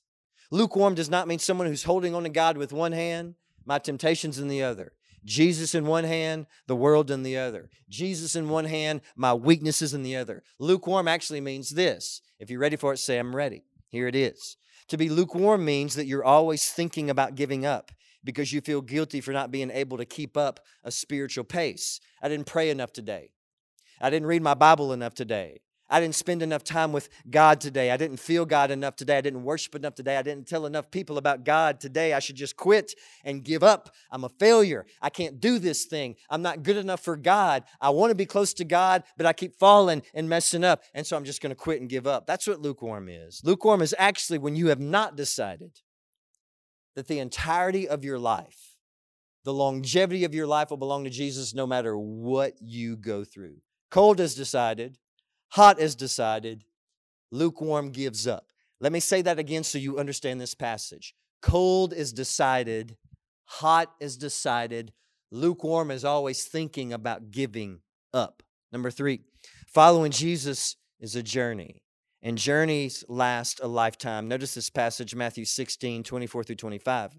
Lukewarm 0.52 0.96
does 0.96 1.10
not 1.10 1.28
mean 1.28 1.40
someone 1.40 1.68
who's 1.68 1.84
holding 1.84 2.16
on 2.16 2.24
to 2.24 2.30
God 2.30 2.58
with 2.58 2.74
one 2.74 2.94
hand, 2.94 3.36
my 3.66 3.78
temptations 3.78 4.40
in 4.40 4.48
the 4.48 4.64
other. 4.64 4.94
Jesus 5.26 5.76
in 5.76 5.86
one 5.86 6.06
hand, 6.06 6.48
the 6.68 6.76
world 6.76 7.12
in 7.12 7.24
the 7.24 7.38
other. 7.38 7.70
Jesus 7.90 8.36
in 8.36 8.50
one 8.50 8.66
hand, 8.66 9.02
my 9.16 9.34
weaknesses 9.34 9.94
in 9.94 10.04
the 10.04 10.16
other. 10.16 10.44
Lukewarm 10.58 11.08
actually 11.08 11.42
means 11.42 11.72
this. 11.72 12.22
If 12.40 12.50
you're 12.50 12.60
ready 12.60 12.78
for 12.78 12.94
it, 12.94 12.98
say, 12.98 13.20
I'm 13.20 13.36
ready. 13.36 13.66
Here 13.90 14.08
it 14.08 14.16
is. 14.16 14.56
To 14.88 14.98
be 14.98 15.10
lukewarm 15.10 15.66
means 15.66 15.96
that 15.96 16.06
you're 16.08 16.24
always 16.24 16.72
thinking 16.72 17.10
about 17.10 17.36
giving 17.36 17.66
up 17.66 17.92
because 18.24 18.52
you 18.52 18.62
feel 18.62 18.82
guilty 18.82 19.22
for 19.22 19.32
not 19.32 19.52
being 19.52 19.72
able 19.72 19.98
to 19.98 20.06
keep 20.06 20.36
up 20.38 20.60
a 20.84 20.92
spiritual 20.92 21.44
pace. 21.44 22.00
I 22.22 22.30
didn't 22.30 22.48
pray 22.48 22.70
enough 22.70 22.94
today. 22.94 23.32
I 24.02 24.10
didn't 24.10 24.28
read 24.28 24.42
my 24.42 24.54
Bible 24.54 24.94
enough 24.94 25.14
today. 25.14 25.62
I 25.90 26.00
didn't 26.00 26.16
spend 26.16 26.44
enough 26.44 26.64
time 26.64 26.92
with 26.92 27.10
God 27.30 27.60
today. 27.60 27.90
I 27.90 27.98
didn't 27.98 28.18
feel 28.18 28.46
God 28.46 28.70
enough 28.70 28.96
today. 28.96 29.18
I 29.18 29.22
didn't 29.22 29.44
worship 29.44 29.74
enough 29.74 29.96
today. 29.96 30.18
I 30.18 30.22
didn't 30.22 30.48
tell 30.48 30.68
enough 30.68 30.92
people 30.92 31.18
about 31.18 31.44
God 31.44 31.80
today. 31.80 32.14
I 32.14 32.20
should 32.20 32.36
just 32.36 32.56
quit 32.56 32.94
and 33.24 33.44
give 33.44 33.64
up. 33.64 33.90
I'm 34.12 34.24
a 34.24 34.30
failure. 34.30 34.86
I 35.02 35.10
can't 35.10 35.40
do 35.40 35.58
this 35.58 35.86
thing. 35.86 36.16
I'm 36.30 36.44
not 36.44 36.62
good 36.62 36.78
enough 36.78 37.02
for 37.02 37.18
God. 37.18 37.64
I 37.82 37.90
want 37.90 38.12
to 38.12 38.16
be 38.16 38.28
close 38.28 38.54
to 38.56 38.66
God, 38.66 39.04
but 39.18 39.26
I 39.26 39.34
keep 39.34 39.56
falling 39.56 40.04
and 40.14 40.30
messing 40.30 40.64
up. 40.64 40.84
And 40.94 41.08
so 41.08 41.18
I'm 41.18 41.26
just 41.26 41.42
going 41.42 41.52
to 41.52 41.56
quit 41.56 41.82
and 41.82 41.90
give 41.90 42.06
up. 42.06 42.28
That's 42.28 42.46
what 42.46 42.62
lukewarm 42.62 43.10
is. 43.10 43.42
Lukewarm 43.44 43.82
is 43.82 43.96
actually 43.98 44.38
when 44.38 44.56
you 44.56 44.68
have 44.68 44.80
not 44.80 45.16
decided 45.16 45.72
that 47.00 47.08
the 47.08 47.20
entirety 47.20 47.88
of 47.88 48.04
your 48.04 48.20
life, 48.20 48.76
the 49.46 49.54
longevity 49.54 50.26
of 50.26 50.36
your 50.36 50.46
life 50.46 50.70
will 50.70 50.76
belong 50.76 51.06
to 51.06 51.10
Jesus 51.10 51.54
no 51.54 51.66
matter 51.66 51.98
what 51.98 52.56
you 52.60 52.98
go 52.98 53.24
through. 53.24 53.56
Cold 53.90 54.20
is 54.20 54.36
decided, 54.36 54.98
hot 55.48 55.80
is 55.80 55.96
decided, 55.96 56.66
lukewarm 57.32 57.92
gives 57.92 58.28
up. 58.28 58.48
Let 58.82 58.92
me 58.92 59.00
say 59.00 59.22
that 59.22 59.40
again 59.40 59.64
so 59.64 59.78
you 59.78 59.98
understand 59.98 60.42
this 60.42 60.54
passage. 60.54 61.16
Cold 61.42 61.94
is 61.94 62.12
decided, 62.12 62.98
hot 63.46 63.94
is 64.02 64.18
decided, 64.18 64.92
lukewarm 65.32 65.92
is 65.92 66.04
always 66.04 66.44
thinking 66.44 66.92
about 66.92 67.32
giving 67.32 67.80
up. 68.14 68.44
Number 68.74 68.92
three, 68.92 69.22
following 69.68 70.12
Jesus 70.12 70.76
is 71.00 71.16
a 71.16 71.24
journey 71.24 71.82
and 72.22 72.38
journeys 72.38 73.04
last 73.08 73.60
a 73.62 73.68
lifetime. 73.68 74.28
Notice 74.28 74.54
this 74.56 74.70
passage, 74.70 75.16
Matthew 75.16 75.46
16, 75.46 76.04
24 76.04 76.44
through 76.44 76.56
25. 76.56 77.18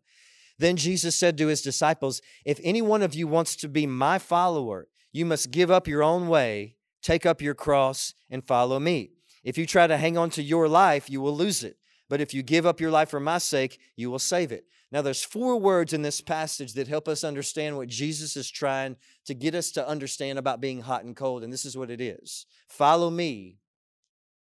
Then 0.58 0.76
Jesus 0.76 1.16
said 1.16 1.38
to 1.38 1.46
his 1.46 1.62
disciples, 1.62 2.20
If 2.44 2.60
any 2.62 2.82
one 2.82 3.02
of 3.02 3.14
you 3.14 3.26
wants 3.26 3.56
to 3.56 3.68
be 3.68 3.86
my 3.86 4.18
follower, 4.18 4.88
you 5.12 5.24
must 5.24 5.50
give 5.50 5.70
up 5.70 5.88
your 5.88 6.02
own 6.02 6.28
way, 6.28 6.76
take 7.02 7.24
up 7.24 7.40
your 7.40 7.54
cross, 7.54 8.14
and 8.28 8.46
follow 8.46 8.78
me. 8.78 9.12
If 9.42 9.56
you 9.56 9.66
try 9.66 9.86
to 9.86 9.96
hang 9.96 10.18
on 10.18 10.30
to 10.30 10.42
your 10.42 10.68
life, 10.68 11.08
you 11.08 11.20
will 11.20 11.34
lose 11.34 11.64
it. 11.64 11.78
But 12.10 12.20
if 12.20 12.34
you 12.34 12.42
give 12.42 12.66
up 12.66 12.80
your 12.80 12.90
life 12.90 13.08
for 13.08 13.20
my 13.20 13.38
sake, 13.38 13.78
you 13.96 14.10
will 14.10 14.18
save 14.18 14.52
it. 14.52 14.66
Now, 14.92 15.02
there's 15.02 15.22
four 15.22 15.58
words 15.58 15.92
in 15.92 16.02
this 16.02 16.20
passage 16.20 16.72
that 16.74 16.88
help 16.88 17.06
us 17.06 17.22
understand 17.22 17.76
what 17.76 17.88
Jesus 17.88 18.36
is 18.36 18.50
trying 18.50 18.96
to 19.24 19.34
get 19.34 19.54
us 19.54 19.70
to 19.72 19.88
understand 19.88 20.38
about 20.38 20.60
being 20.60 20.82
hot 20.82 21.04
and 21.04 21.14
cold. 21.14 21.44
And 21.44 21.52
this 21.52 21.64
is 21.64 21.76
what 21.76 21.90
it 21.90 22.00
is 22.00 22.44
Follow 22.68 23.08
me, 23.08 23.59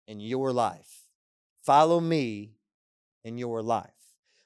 in 0.10 0.20
your 0.20 0.52
life. 0.52 1.04
Follow 1.64 2.02
me 2.02 2.56
in 3.24 3.38
your 3.38 3.62
life. 3.62 3.94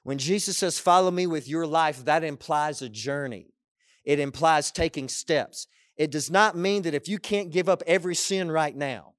When 0.02 0.18
Jesus 0.18 0.58
says, 0.58 0.78
Follow 0.78 1.10
me 1.10 1.26
with 1.26 1.48
your 1.48 1.66
life, 1.66 2.04
that 2.04 2.22
implies 2.22 2.82
a 2.82 2.88
journey, 2.88 3.54
it 4.04 4.20
implies 4.20 4.70
taking 4.70 5.08
steps. 5.08 5.66
It 5.96 6.10
does 6.10 6.30
not 6.30 6.56
mean 6.56 6.82
that 6.82 6.94
if 6.94 7.08
you 7.08 7.18
can't 7.18 7.52
give 7.52 7.68
up 7.68 7.82
every 7.86 8.16
sin 8.16 8.50
right 8.50 8.74
now, 8.76 9.14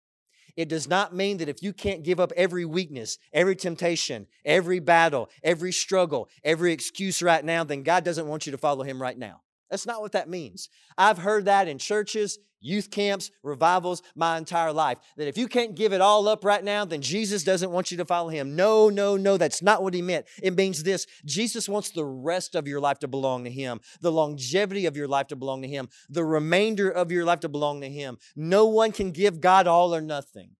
it 0.57 0.69
does 0.69 0.87
not 0.87 1.15
mean 1.15 1.37
that 1.37 1.49
if 1.49 1.63
you 1.63 1.73
can't 1.73 2.03
give 2.03 2.19
up 2.19 2.33
every 2.35 2.65
weakness, 2.65 3.17
every 3.33 3.55
temptation, 3.55 4.27
every 4.43 4.79
battle, 4.79 5.29
every 5.41 5.71
struggle, 5.71 6.29
every 6.43 6.73
excuse 6.73 7.21
right 7.21 7.43
now, 7.43 7.63
then 7.63 7.81
God 7.81 8.03
doesn't 8.03 8.27
want 8.27 8.45
you 8.45 8.51
to 8.51 8.57
follow 8.57 8.83
Him 8.83 9.01
right 9.01 9.17
now. 9.17 9.41
That's 9.71 9.85
not 9.87 10.01
what 10.01 10.11
that 10.11 10.29
means. 10.29 10.69
I've 10.97 11.17
heard 11.17 11.45
that 11.45 11.67
in 11.67 11.77
churches, 11.79 12.37
youth 12.65 12.89
camps, 12.89 13.31
revivals 13.43 14.01
my 14.15 14.37
entire 14.37 14.73
life. 14.73 14.97
That 15.17 15.27
if 15.27 15.37
you 15.37 15.47
can't 15.47 15.75
give 15.75 15.93
it 15.93 16.01
all 16.01 16.27
up 16.27 16.43
right 16.43 16.63
now, 16.63 16.85
then 16.85 17.01
Jesus 17.01 17.43
doesn't 17.43 17.71
want 17.71 17.91
you 17.91 17.97
to 17.97 18.05
follow 18.05 18.29
him. 18.29 18.55
No, 18.55 18.89
no, 18.89 19.15
no, 19.15 19.37
that's 19.37 19.61
not 19.61 19.83
what 19.83 19.93
he 19.93 20.01
meant. 20.01 20.25
It 20.41 20.55
means 20.55 20.83
this 20.83 21.05
Jesus 21.25 21.69
wants 21.69 21.91
the 21.91 22.05
rest 22.05 22.55
of 22.55 22.67
your 22.67 22.79
life 22.79 22.99
to 22.99 23.07
belong 23.07 23.43
to 23.43 23.51
him, 23.51 23.79
the 24.01 24.11
longevity 24.11 24.85
of 24.85 24.97
your 24.97 25.07
life 25.07 25.27
to 25.27 25.35
belong 25.35 25.61
to 25.61 25.67
him, 25.67 25.89
the 26.09 26.25
remainder 26.25 26.89
of 26.89 27.11
your 27.11 27.25
life 27.25 27.41
to 27.41 27.49
belong 27.49 27.81
to 27.81 27.89
him. 27.89 28.17
No 28.35 28.65
one 28.65 28.91
can 28.91 29.11
give 29.11 29.41
God 29.41 29.67
all 29.67 29.93
or 29.93 30.01
nothing. 30.01 30.51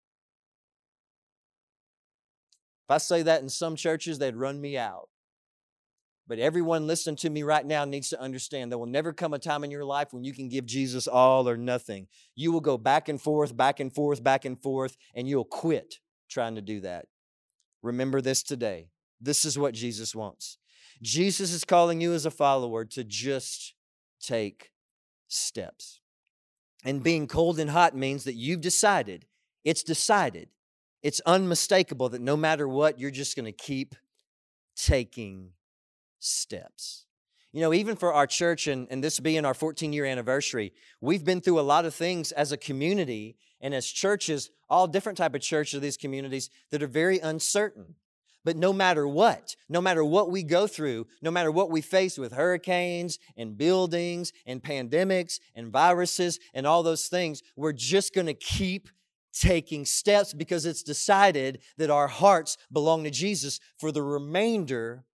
If 2.87 2.91
I 2.91 2.97
say 2.99 3.23
that 3.23 3.41
in 3.41 3.49
some 3.49 3.75
churches, 3.75 4.19
they'd 4.19 4.35
run 4.35 4.61
me 4.61 4.77
out. 4.77 5.09
But 6.27 6.39
everyone 6.39 6.87
listening 6.87 7.17
to 7.17 7.29
me 7.29 7.43
right 7.43 7.65
now 7.65 7.85
needs 7.85 8.09
to 8.09 8.19
understand 8.19 8.71
there 8.71 8.79
will 8.79 8.87
never 8.87 9.13
come 9.13 9.33
a 9.33 9.39
time 9.39 9.63
in 9.63 9.69
your 9.69 9.85
life 9.85 10.07
when 10.11 10.23
you 10.23 10.33
can 10.33 10.49
give 10.49 10.65
Jesus 10.65 11.07
all 11.07 11.47
or 11.47 11.55
nothing. 11.55 12.07
You 12.35 12.51
will 12.51 12.61
go 12.61 12.77
back 12.77 13.09
and 13.09 13.21
forth, 13.21 13.55
back 13.55 13.79
and 13.79 13.93
forth, 13.93 14.23
back 14.23 14.43
and 14.43 14.59
forth, 14.59 14.97
and 15.13 15.27
you'll 15.27 15.45
quit 15.45 15.99
trying 16.27 16.55
to 16.55 16.61
do 16.61 16.79
that. 16.81 17.05
Remember 17.83 18.21
this 18.21 18.41
today. 18.41 18.89
This 19.21 19.45
is 19.45 19.57
what 19.57 19.75
Jesus 19.75 20.15
wants. 20.15 20.57
Jesus 21.01 21.51
is 21.51 21.63
calling 21.63 22.01
you 22.01 22.13
as 22.13 22.25
a 22.25 22.31
follower 22.31 22.85
to 22.85 23.03
just 23.03 23.75
take 24.19 24.71
steps. 25.27 25.99
And 26.83 27.03
being 27.03 27.27
cold 27.27 27.59
and 27.59 27.69
hot 27.69 27.95
means 27.95 28.23
that 28.23 28.35
you've 28.35 28.61
decided, 28.61 29.25
it's 29.63 29.83
decided, 29.83 30.49
it's 31.03 31.21
unmistakable 31.25 32.09
that 32.09 32.21
no 32.21 32.35
matter 32.35 32.67
what, 32.67 32.99
you're 32.99 33.11
just 33.11 33.35
going 33.35 33.45
to 33.45 33.51
keep 33.51 33.95
taking 34.75 35.51
steps. 36.25 37.05
You 37.53 37.61
know, 37.61 37.73
even 37.73 37.95
for 37.95 38.11
our 38.11 38.27
church 38.27 38.67
and, 38.67 38.87
and 38.91 39.01
this 39.01 39.19
being 39.19 39.45
our 39.45 39.53
14 39.53 39.93
year 39.93 40.05
anniversary, 40.05 40.73
we've 40.99 41.23
been 41.23 41.39
through 41.39 41.59
a 41.59 41.61
lot 41.61 41.85
of 41.85 41.95
things 41.95 42.33
as 42.33 42.51
a 42.51 42.57
community 42.57 43.37
and 43.61 43.73
as 43.73 43.87
churches, 43.87 44.51
all 44.69 44.87
different 44.87 45.17
type 45.17 45.35
of 45.35 45.41
churches, 45.41 45.79
these 45.79 45.95
communities 45.95 46.49
that 46.71 46.83
are 46.83 46.87
very 46.87 47.19
uncertain. 47.19 47.95
But 48.43 48.57
no 48.57 48.73
matter 48.73 49.07
what, 49.07 49.55
no 49.69 49.81
matter 49.81 50.03
what 50.03 50.29
we 50.29 50.43
go 50.43 50.67
through, 50.67 51.07
no 51.21 51.31
matter 51.31 51.51
what 51.51 51.71
we 51.71 51.81
face 51.81 52.17
with 52.17 52.33
hurricanes 52.33 53.17
and 53.37 53.57
buildings 53.57 54.33
and 54.45 54.61
pandemics 54.61 55.39
and 55.55 55.71
viruses 55.71 56.39
and 56.53 56.67
all 56.67 56.83
those 56.83 57.07
things, 57.07 57.41
we're 57.55 57.71
just 57.71 58.13
going 58.13 58.27
to 58.27 58.35
keep 58.35 58.89
taking 59.33 59.85
steps 59.85 60.33
because 60.33 60.65
it's 60.65 60.83
decided 60.83 61.59
that 61.77 61.89
our 61.89 62.07
hearts 62.07 62.57
belong 62.71 63.03
to 63.03 63.09
Jesus 63.09 63.59
for 63.77 63.91
the 63.91 64.03
remainder 64.03 65.05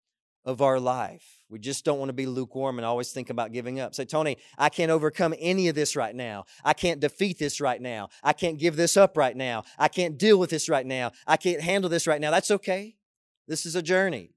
of 0.45 0.61
our 0.61 0.79
life. 0.79 1.39
We 1.49 1.59
just 1.59 1.85
don't 1.85 1.99
want 1.99 2.09
to 2.09 2.13
be 2.13 2.25
lukewarm 2.25 2.79
and 2.79 2.85
always 2.85 3.11
think 3.11 3.29
about 3.29 3.51
giving 3.51 3.79
up. 3.79 3.93
Say, 3.93 4.05
Tony, 4.05 4.37
I 4.57 4.69
can't 4.69 4.91
overcome 4.91 5.35
any 5.39 5.67
of 5.67 5.75
this 5.75 5.95
right 5.95 6.15
now. 6.15 6.45
I 6.63 6.73
can't 6.73 6.99
defeat 6.99 7.37
this 7.37 7.59
right 7.59 7.81
now. 7.81 8.09
I 8.23 8.33
can't 8.33 8.57
give 8.57 8.75
this 8.75 8.97
up 8.97 9.17
right 9.17 9.35
now. 9.35 9.63
I 9.77 9.87
can't 9.87 10.17
deal 10.17 10.39
with 10.39 10.49
this 10.49 10.69
right 10.69 10.85
now. 10.85 11.11
I 11.27 11.37
can't 11.37 11.61
handle 11.61 11.89
this 11.89 12.07
right 12.07 12.21
now. 12.21 12.31
That's 12.31 12.51
okay. 12.51 12.95
This 13.47 13.65
is 13.65 13.75
a 13.75 13.81
journey. 13.81 14.33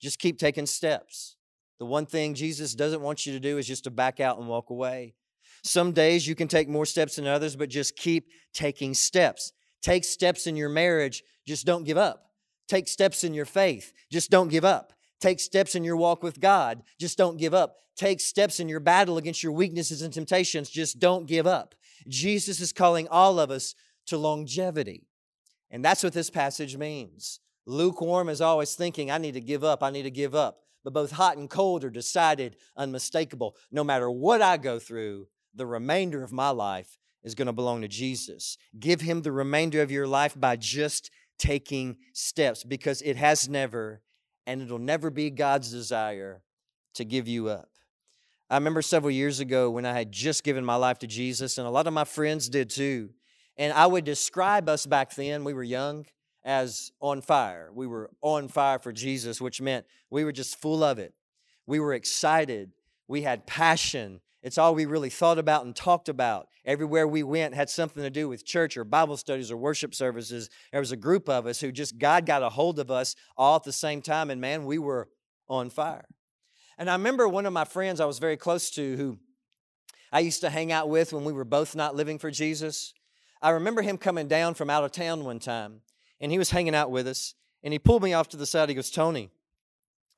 Just 0.00 0.18
keep 0.18 0.38
taking 0.38 0.66
steps. 0.66 1.36
The 1.78 1.86
one 1.86 2.06
thing 2.06 2.34
Jesus 2.34 2.74
doesn't 2.74 3.02
want 3.02 3.26
you 3.26 3.32
to 3.32 3.40
do 3.40 3.58
is 3.58 3.66
just 3.66 3.84
to 3.84 3.90
back 3.90 4.20
out 4.20 4.38
and 4.38 4.48
walk 4.48 4.70
away. 4.70 5.14
Some 5.62 5.92
days 5.92 6.26
you 6.26 6.34
can 6.34 6.48
take 6.48 6.68
more 6.68 6.86
steps 6.86 7.16
than 7.16 7.26
others, 7.26 7.56
but 7.56 7.68
just 7.68 7.96
keep 7.96 8.28
taking 8.54 8.94
steps. 8.94 9.52
Take 9.82 10.04
steps 10.04 10.46
in 10.46 10.56
your 10.56 10.68
marriage, 10.68 11.22
just 11.46 11.66
don't 11.66 11.84
give 11.84 11.98
up. 11.98 12.30
Take 12.68 12.88
steps 12.88 13.24
in 13.24 13.34
your 13.34 13.44
faith, 13.44 13.92
just 14.10 14.30
don't 14.30 14.48
give 14.48 14.64
up. 14.64 14.92
Take 15.20 15.40
steps 15.40 15.74
in 15.74 15.84
your 15.84 15.96
walk 15.96 16.22
with 16.22 16.40
God. 16.40 16.82
Just 16.98 17.18
don't 17.18 17.38
give 17.38 17.54
up. 17.54 17.76
Take 17.96 18.20
steps 18.20 18.60
in 18.60 18.68
your 18.68 18.80
battle 18.80 19.16
against 19.16 19.42
your 19.42 19.52
weaknesses 19.52 20.02
and 20.02 20.12
temptations. 20.12 20.68
Just 20.68 20.98
don't 20.98 21.26
give 21.26 21.46
up. 21.46 21.74
Jesus 22.08 22.60
is 22.60 22.72
calling 22.72 23.08
all 23.08 23.40
of 23.40 23.50
us 23.50 23.74
to 24.06 24.18
longevity. 24.18 25.08
And 25.70 25.84
that's 25.84 26.04
what 26.04 26.12
this 26.12 26.30
passage 26.30 26.76
means. 26.76 27.40
Lukewarm 27.66 28.28
is 28.28 28.40
always 28.40 28.74
thinking, 28.74 29.10
I 29.10 29.18
need 29.18 29.34
to 29.34 29.40
give 29.40 29.64
up, 29.64 29.82
I 29.82 29.90
need 29.90 30.04
to 30.04 30.10
give 30.10 30.34
up. 30.34 30.60
But 30.84 30.92
both 30.92 31.10
hot 31.10 31.36
and 31.36 31.50
cold 31.50 31.82
are 31.82 31.90
decided, 31.90 32.56
unmistakable. 32.76 33.56
No 33.72 33.82
matter 33.82 34.08
what 34.08 34.40
I 34.40 34.56
go 34.56 34.78
through, 34.78 35.26
the 35.52 35.66
remainder 35.66 36.22
of 36.22 36.32
my 36.32 36.50
life 36.50 36.98
is 37.24 37.34
going 37.34 37.46
to 37.46 37.52
belong 37.52 37.80
to 37.80 37.88
Jesus. 37.88 38.56
Give 38.78 39.00
Him 39.00 39.22
the 39.22 39.32
remainder 39.32 39.82
of 39.82 39.90
your 39.90 40.06
life 40.06 40.38
by 40.38 40.54
just 40.54 41.10
taking 41.38 41.96
steps 42.12 42.62
because 42.62 43.02
it 43.02 43.16
has 43.16 43.48
never 43.48 44.02
and 44.46 44.62
it'll 44.62 44.78
never 44.78 45.10
be 45.10 45.30
God's 45.30 45.70
desire 45.70 46.42
to 46.94 47.04
give 47.04 47.28
you 47.28 47.48
up. 47.48 47.68
I 48.48 48.56
remember 48.56 48.82
several 48.82 49.10
years 49.10 49.40
ago 49.40 49.70
when 49.70 49.84
I 49.84 49.92
had 49.92 50.12
just 50.12 50.44
given 50.44 50.64
my 50.64 50.76
life 50.76 51.00
to 51.00 51.06
Jesus, 51.06 51.58
and 51.58 51.66
a 51.66 51.70
lot 51.70 51.86
of 51.86 51.92
my 51.92 52.04
friends 52.04 52.48
did 52.48 52.70
too. 52.70 53.10
And 53.56 53.72
I 53.72 53.86
would 53.86 54.04
describe 54.04 54.68
us 54.68 54.86
back 54.86 55.14
then, 55.14 55.42
we 55.42 55.52
were 55.52 55.64
young, 55.64 56.06
as 56.44 56.92
on 57.00 57.22
fire. 57.22 57.70
We 57.74 57.88
were 57.88 58.10
on 58.22 58.46
fire 58.46 58.78
for 58.78 58.92
Jesus, 58.92 59.40
which 59.40 59.60
meant 59.60 59.84
we 60.10 60.24
were 60.24 60.32
just 60.32 60.60
full 60.60 60.84
of 60.84 60.98
it. 60.98 61.12
We 61.66 61.80
were 61.80 61.92
excited. 61.92 62.70
We 63.08 63.22
had 63.22 63.46
passion. 63.46 64.20
It's 64.46 64.58
all 64.58 64.76
we 64.76 64.86
really 64.86 65.10
thought 65.10 65.40
about 65.40 65.64
and 65.64 65.74
talked 65.74 66.08
about. 66.08 66.46
Everywhere 66.64 67.08
we 67.08 67.24
went 67.24 67.52
had 67.52 67.68
something 67.68 68.04
to 68.04 68.10
do 68.10 68.28
with 68.28 68.46
church 68.46 68.76
or 68.76 68.84
Bible 68.84 69.16
studies 69.16 69.50
or 69.50 69.56
worship 69.56 69.92
services. 69.92 70.48
There 70.70 70.80
was 70.80 70.92
a 70.92 70.96
group 70.96 71.28
of 71.28 71.46
us 71.46 71.60
who 71.60 71.72
just, 71.72 71.98
God 71.98 72.26
got 72.26 72.44
a 72.44 72.48
hold 72.48 72.78
of 72.78 72.88
us 72.88 73.16
all 73.36 73.56
at 73.56 73.64
the 73.64 73.72
same 73.72 74.02
time, 74.02 74.30
and 74.30 74.40
man, 74.40 74.64
we 74.64 74.78
were 74.78 75.08
on 75.48 75.68
fire. 75.68 76.04
And 76.78 76.88
I 76.88 76.92
remember 76.92 77.26
one 77.26 77.44
of 77.44 77.52
my 77.52 77.64
friends 77.64 77.98
I 77.98 78.04
was 78.04 78.20
very 78.20 78.36
close 78.36 78.70
to 78.70 78.96
who 78.96 79.18
I 80.12 80.20
used 80.20 80.42
to 80.42 80.50
hang 80.50 80.70
out 80.70 80.88
with 80.88 81.12
when 81.12 81.24
we 81.24 81.32
were 81.32 81.44
both 81.44 81.74
not 81.74 81.96
living 81.96 82.16
for 82.16 82.30
Jesus. 82.30 82.94
I 83.42 83.50
remember 83.50 83.82
him 83.82 83.98
coming 83.98 84.28
down 84.28 84.54
from 84.54 84.70
out 84.70 84.84
of 84.84 84.92
town 84.92 85.24
one 85.24 85.40
time, 85.40 85.80
and 86.20 86.30
he 86.30 86.38
was 86.38 86.50
hanging 86.50 86.76
out 86.76 86.92
with 86.92 87.08
us, 87.08 87.34
and 87.64 87.72
he 87.72 87.80
pulled 87.80 88.04
me 88.04 88.14
off 88.14 88.28
to 88.28 88.36
the 88.36 88.46
side. 88.46 88.68
He 88.68 88.76
goes, 88.76 88.92
Tony, 88.92 89.32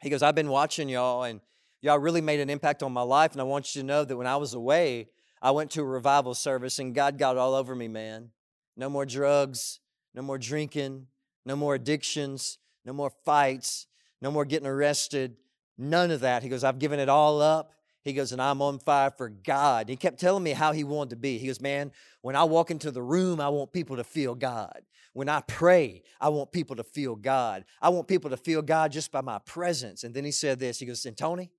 he 0.03 0.11
goes, 0.11 0.23
I've 0.23 0.35
been 0.35 0.51
watching 0.51 0.91
y'all, 0.91 1.23
and 1.23 1.41
y'all 1.81 1.99
really 1.99 2.21
made 2.21 2.41
an 2.41 2.51
impact 2.51 2.83
on 2.83 2.93
my 2.93 3.03
life. 3.03 3.33
And 3.33 3.41
I 3.41 3.45
want 3.45 3.75
you 3.75 3.83
to 3.83 3.87
know 3.87 4.05
that 4.05 4.17
when 4.17 4.27
I 4.27 4.37
was 4.37 4.55
away, 4.55 5.09
I 5.41 5.51
went 5.53 5.71
to 5.73 5.83
a 5.83 5.85
revival 5.85 6.35
service 6.35 6.79
and 6.79 6.95
God 6.95 7.19
got 7.19 7.37
all 7.37 7.55
over 7.55 7.75
me, 7.75 7.89
man. 7.89 8.31
No 8.77 8.89
more 8.89 9.07
drugs, 9.07 9.81
no 10.15 10.23
more 10.23 10.39
drinking, 10.39 11.07
no 11.45 11.57
more 11.57 11.75
addictions, 11.75 12.59
no 12.85 12.93
more 12.93 13.13
fights, 13.25 13.87
no 14.21 14.31
more 14.31 14.45
getting 14.45 14.67
arrested, 14.67 15.37
none 15.77 16.11
of 16.11 16.21
that. 16.21 16.43
He 16.43 16.49
goes, 16.49 16.65
I've 16.65 16.79
given 16.79 16.99
it 16.99 17.09
all 17.09 17.41
up. 17.41 17.73
He 18.03 18.13
goes, 18.13 18.33
and 18.33 18.41
I'm 18.41 18.63
on 18.63 18.79
fire 18.79 19.11
for 19.11 19.29
God. 19.29 19.89
He 19.89 19.97
kept 19.97 20.19
telling 20.19 20.43
me 20.43 20.53
how 20.53 20.73
he 20.73 20.85
wanted 20.85 21.11
to 21.11 21.17
be. 21.17 21.39
He 21.39 21.49
goes, 21.49 21.61
man, 21.61 21.93
when 22.23 22.37
I 22.37 22.45
walk 22.45 22.71
into 22.71 22.91
the 22.91 23.03
room, 23.03 23.41
I 23.41 23.49
want 23.49 23.73
people 23.73 23.97
to 23.97 24.05
feel 24.05 24.35
God. 24.35 24.83
When 25.13 25.29
I 25.29 25.41
pray, 25.41 26.03
I 26.21 26.29
want 26.29 26.53
people 26.53 26.77
to 26.77 26.85
feel 26.85 27.17
God. 27.17 27.65
I 27.83 27.89
want 27.89 28.09
people 28.09 28.31
to 28.31 28.37
feel 28.37 28.63
God 28.63 28.93
just 28.93 29.11
by 29.11 29.21
my 29.21 29.39
presence. 29.41 30.05
And 30.05 30.15
then 30.15 30.25
he 30.25 30.31
said 30.31 30.59
this. 30.59 30.79
He 30.79 30.87
goes, 30.87 31.05
and 31.07 31.17
Tony, 31.17 31.51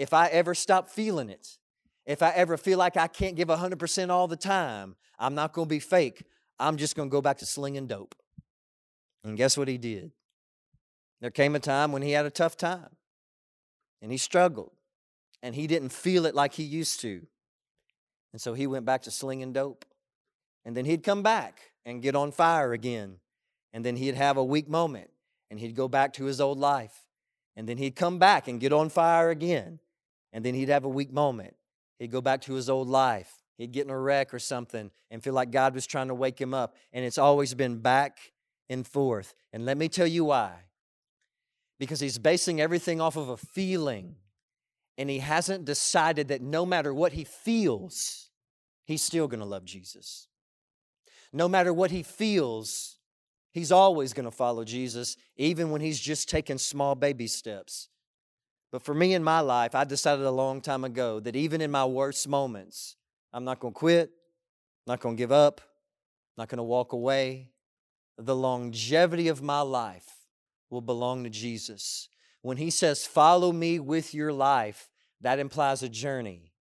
if 0.00 0.14
I 0.14 0.28
ever 0.28 0.54
stop 0.54 0.88
feeling 0.88 1.28
it, 1.28 1.58
if 2.06 2.22
I 2.22 2.30
ever 2.30 2.56
feel 2.56 2.78
like 2.78 2.96
I 2.96 3.06
can't 3.06 3.36
give 3.36 3.48
100% 3.48 4.08
all 4.08 4.26
the 4.26 4.34
time, 4.34 4.96
I'm 5.18 5.34
not 5.34 5.52
going 5.52 5.66
to 5.66 5.74
be 5.74 5.78
fake. 5.78 6.24
I'm 6.58 6.78
just 6.78 6.96
going 6.96 7.10
to 7.10 7.12
go 7.12 7.20
back 7.20 7.36
to 7.38 7.46
slinging 7.46 7.86
dope. 7.86 8.14
And 9.24 9.36
guess 9.36 9.58
what 9.58 9.68
he 9.68 9.76
did? 9.76 10.12
There 11.20 11.30
came 11.30 11.54
a 11.54 11.58
time 11.58 11.92
when 11.92 12.00
he 12.00 12.12
had 12.12 12.24
a 12.24 12.30
tough 12.30 12.56
time 12.56 12.96
and 14.00 14.10
he 14.10 14.16
struggled 14.16 14.72
and 15.42 15.54
he 15.54 15.66
didn't 15.66 15.90
feel 15.90 16.24
it 16.24 16.34
like 16.34 16.54
he 16.54 16.62
used 16.62 17.00
to. 17.00 17.26
And 18.32 18.40
so 18.40 18.54
he 18.54 18.66
went 18.66 18.86
back 18.86 19.02
to 19.02 19.10
slinging 19.10 19.52
dope. 19.52 19.84
And 20.64 20.74
then 20.74 20.86
he'd 20.86 21.02
come 21.02 21.22
back 21.22 21.72
and 21.84 22.00
get 22.00 22.16
on 22.16 22.32
fire 22.32 22.72
again. 22.72 23.16
And 23.74 23.84
then 23.84 23.96
he'd 23.96 24.14
have 24.14 24.38
a 24.38 24.44
weak 24.44 24.66
moment 24.66 25.10
and 25.50 25.60
he'd 25.60 25.76
go 25.76 25.88
back 25.88 26.14
to 26.14 26.24
his 26.24 26.40
old 26.40 26.58
life. 26.58 27.04
And 27.54 27.68
then 27.68 27.76
he'd 27.76 27.96
come 27.96 28.18
back 28.18 28.48
and 28.48 28.58
get 28.58 28.72
on 28.72 28.88
fire 28.88 29.28
again 29.28 29.78
and 30.32 30.44
then 30.44 30.54
he'd 30.54 30.68
have 30.68 30.84
a 30.84 30.88
weak 30.88 31.12
moment. 31.12 31.54
He'd 31.98 32.10
go 32.10 32.20
back 32.20 32.40
to 32.42 32.54
his 32.54 32.70
old 32.70 32.88
life. 32.88 33.30
He'd 33.58 33.72
get 33.72 33.84
in 33.84 33.90
a 33.90 33.98
wreck 33.98 34.32
or 34.32 34.38
something 34.38 34.90
and 35.10 35.22
feel 35.22 35.34
like 35.34 35.50
God 35.50 35.74
was 35.74 35.86
trying 35.86 36.08
to 36.08 36.14
wake 36.14 36.40
him 36.40 36.54
up. 36.54 36.74
And 36.94 37.04
it's 37.04 37.18
always 37.18 37.52
been 37.52 37.76
back 37.76 38.32
and 38.70 38.86
forth. 38.86 39.34
And 39.52 39.66
let 39.66 39.76
me 39.76 39.86
tell 39.88 40.06
you 40.06 40.24
why. 40.24 40.52
Because 41.78 42.00
he's 42.00 42.16
basing 42.16 42.58
everything 42.58 43.02
off 43.02 43.16
of 43.16 43.28
a 43.28 43.36
feeling. 43.36 44.16
And 44.96 45.10
he 45.10 45.18
hasn't 45.18 45.66
decided 45.66 46.28
that 46.28 46.40
no 46.40 46.64
matter 46.64 46.94
what 46.94 47.12
he 47.12 47.24
feels, 47.24 48.30
he's 48.86 49.02
still 49.02 49.28
going 49.28 49.40
to 49.40 49.46
love 49.46 49.66
Jesus. 49.66 50.28
No 51.30 51.46
matter 51.46 51.72
what 51.72 51.90
he 51.90 52.02
feels, 52.02 52.96
he's 53.52 53.70
always 53.70 54.14
going 54.14 54.24
to 54.24 54.30
follow 54.30 54.64
Jesus, 54.64 55.18
even 55.36 55.70
when 55.70 55.82
he's 55.82 56.00
just 56.00 56.30
taking 56.30 56.56
small 56.56 56.94
baby 56.94 57.26
steps. 57.26 57.89
But 58.72 58.82
for 58.82 58.94
me 58.94 59.14
in 59.14 59.24
my 59.24 59.40
life, 59.40 59.74
I 59.74 59.84
decided 59.84 60.24
a 60.24 60.30
long 60.30 60.60
time 60.60 60.84
ago 60.84 61.18
that 61.20 61.34
even 61.34 61.60
in 61.60 61.70
my 61.70 61.84
worst 61.84 62.28
moments, 62.28 62.96
I'm 63.32 63.44
not 63.44 63.58
going 63.58 63.74
to 63.74 63.78
quit, 63.78 64.10
not 64.86 65.00
going 65.00 65.16
to 65.16 65.20
give 65.20 65.32
up, 65.32 65.60
not 66.36 66.48
going 66.48 66.58
to 66.58 66.62
walk 66.64 66.92
away. 66.92 67.48
The 68.16 68.36
longevity 68.36 69.28
of 69.28 69.42
my 69.42 69.60
life 69.60 70.08
will 70.68 70.80
belong 70.80 71.24
to 71.24 71.30
Jesus. 71.30 72.08
When 72.42 72.58
he 72.58 72.70
says, 72.70 73.06
Follow 73.06 73.52
me 73.52 73.80
with 73.80 74.14
your 74.14 74.32
life, 74.32 74.88
that 75.20 75.38
implies 75.38 75.82
a 75.82 75.88
journey. 75.88 76.52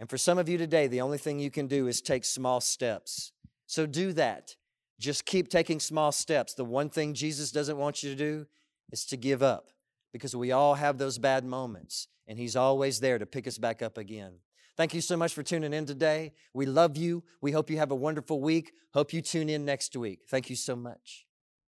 And 0.00 0.10
for 0.10 0.18
some 0.18 0.38
of 0.38 0.48
you 0.48 0.58
today, 0.58 0.88
the 0.88 1.00
only 1.00 1.18
thing 1.18 1.38
you 1.38 1.50
can 1.50 1.68
do 1.68 1.86
is 1.86 2.00
take 2.00 2.24
small 2.24 2.60
steps. 2.60 3.32
So 3.66 3.86
do 3.86 4.12
that. 4.14 4.56
Just 4.98 5.24
keep 5.24 5.48
taking 5.48 5.78
small 5.78 6.10
steps. 6.10 6.54
The 6.54 6.64
one 6.64 6.90
thing 6.90 7.14
Jesus 7.14 7.52
doesn't 7.52 7.78
want 7.78 8.02
you 8.02 8.10
to 8.10 8.16
do 8.16 8.46
is 8.90 9.04
to 9.06 9.16
give 9.16 9.42
up 9.42 9.68
because 10.14 10.36
we 10.36 10.52
all 10.52 10.74
have 10.76 10.96
those 10.96 11.18
bad 11.18 11.44
moments, 11.44 12.06
and 12.28 12.38
He's 12.38 12.54
always 12.54 13.00
there 13.00 13.18
to 13.18 13.26
pick 13.26 13.48
us 13.48 13.58
back 13.58 13.82
up 13.82 13.98
again. 13.98 14.34
Thank 14.76 14.94
you 14.94 15.00
so 15.00 15.16
much 15.16 15.34
for 15.34 15.42
tuning 15.42 15.72
in 15.72 15.86
today. 15.86 16.34
We 16.52 16.66
love 16.66 16.96
you. 16.96 17.24
We 17.40 17.50
hope 17.50 17.68
you 17.68 17.78
have 17.78 17.90
a 17.90 17.96
wonderful 17.96 18.40
week. 18.40 18.70
Hope 18.92 19.12
you 19.12 19.20
tune 19.22 19.48
in 19.48 19.64
next 19.64 19.96
week. 19.96 20.20
Thank 20.28 20.48
you 20.48 20.54
so 20.54 20.76
much. 20.76 21.26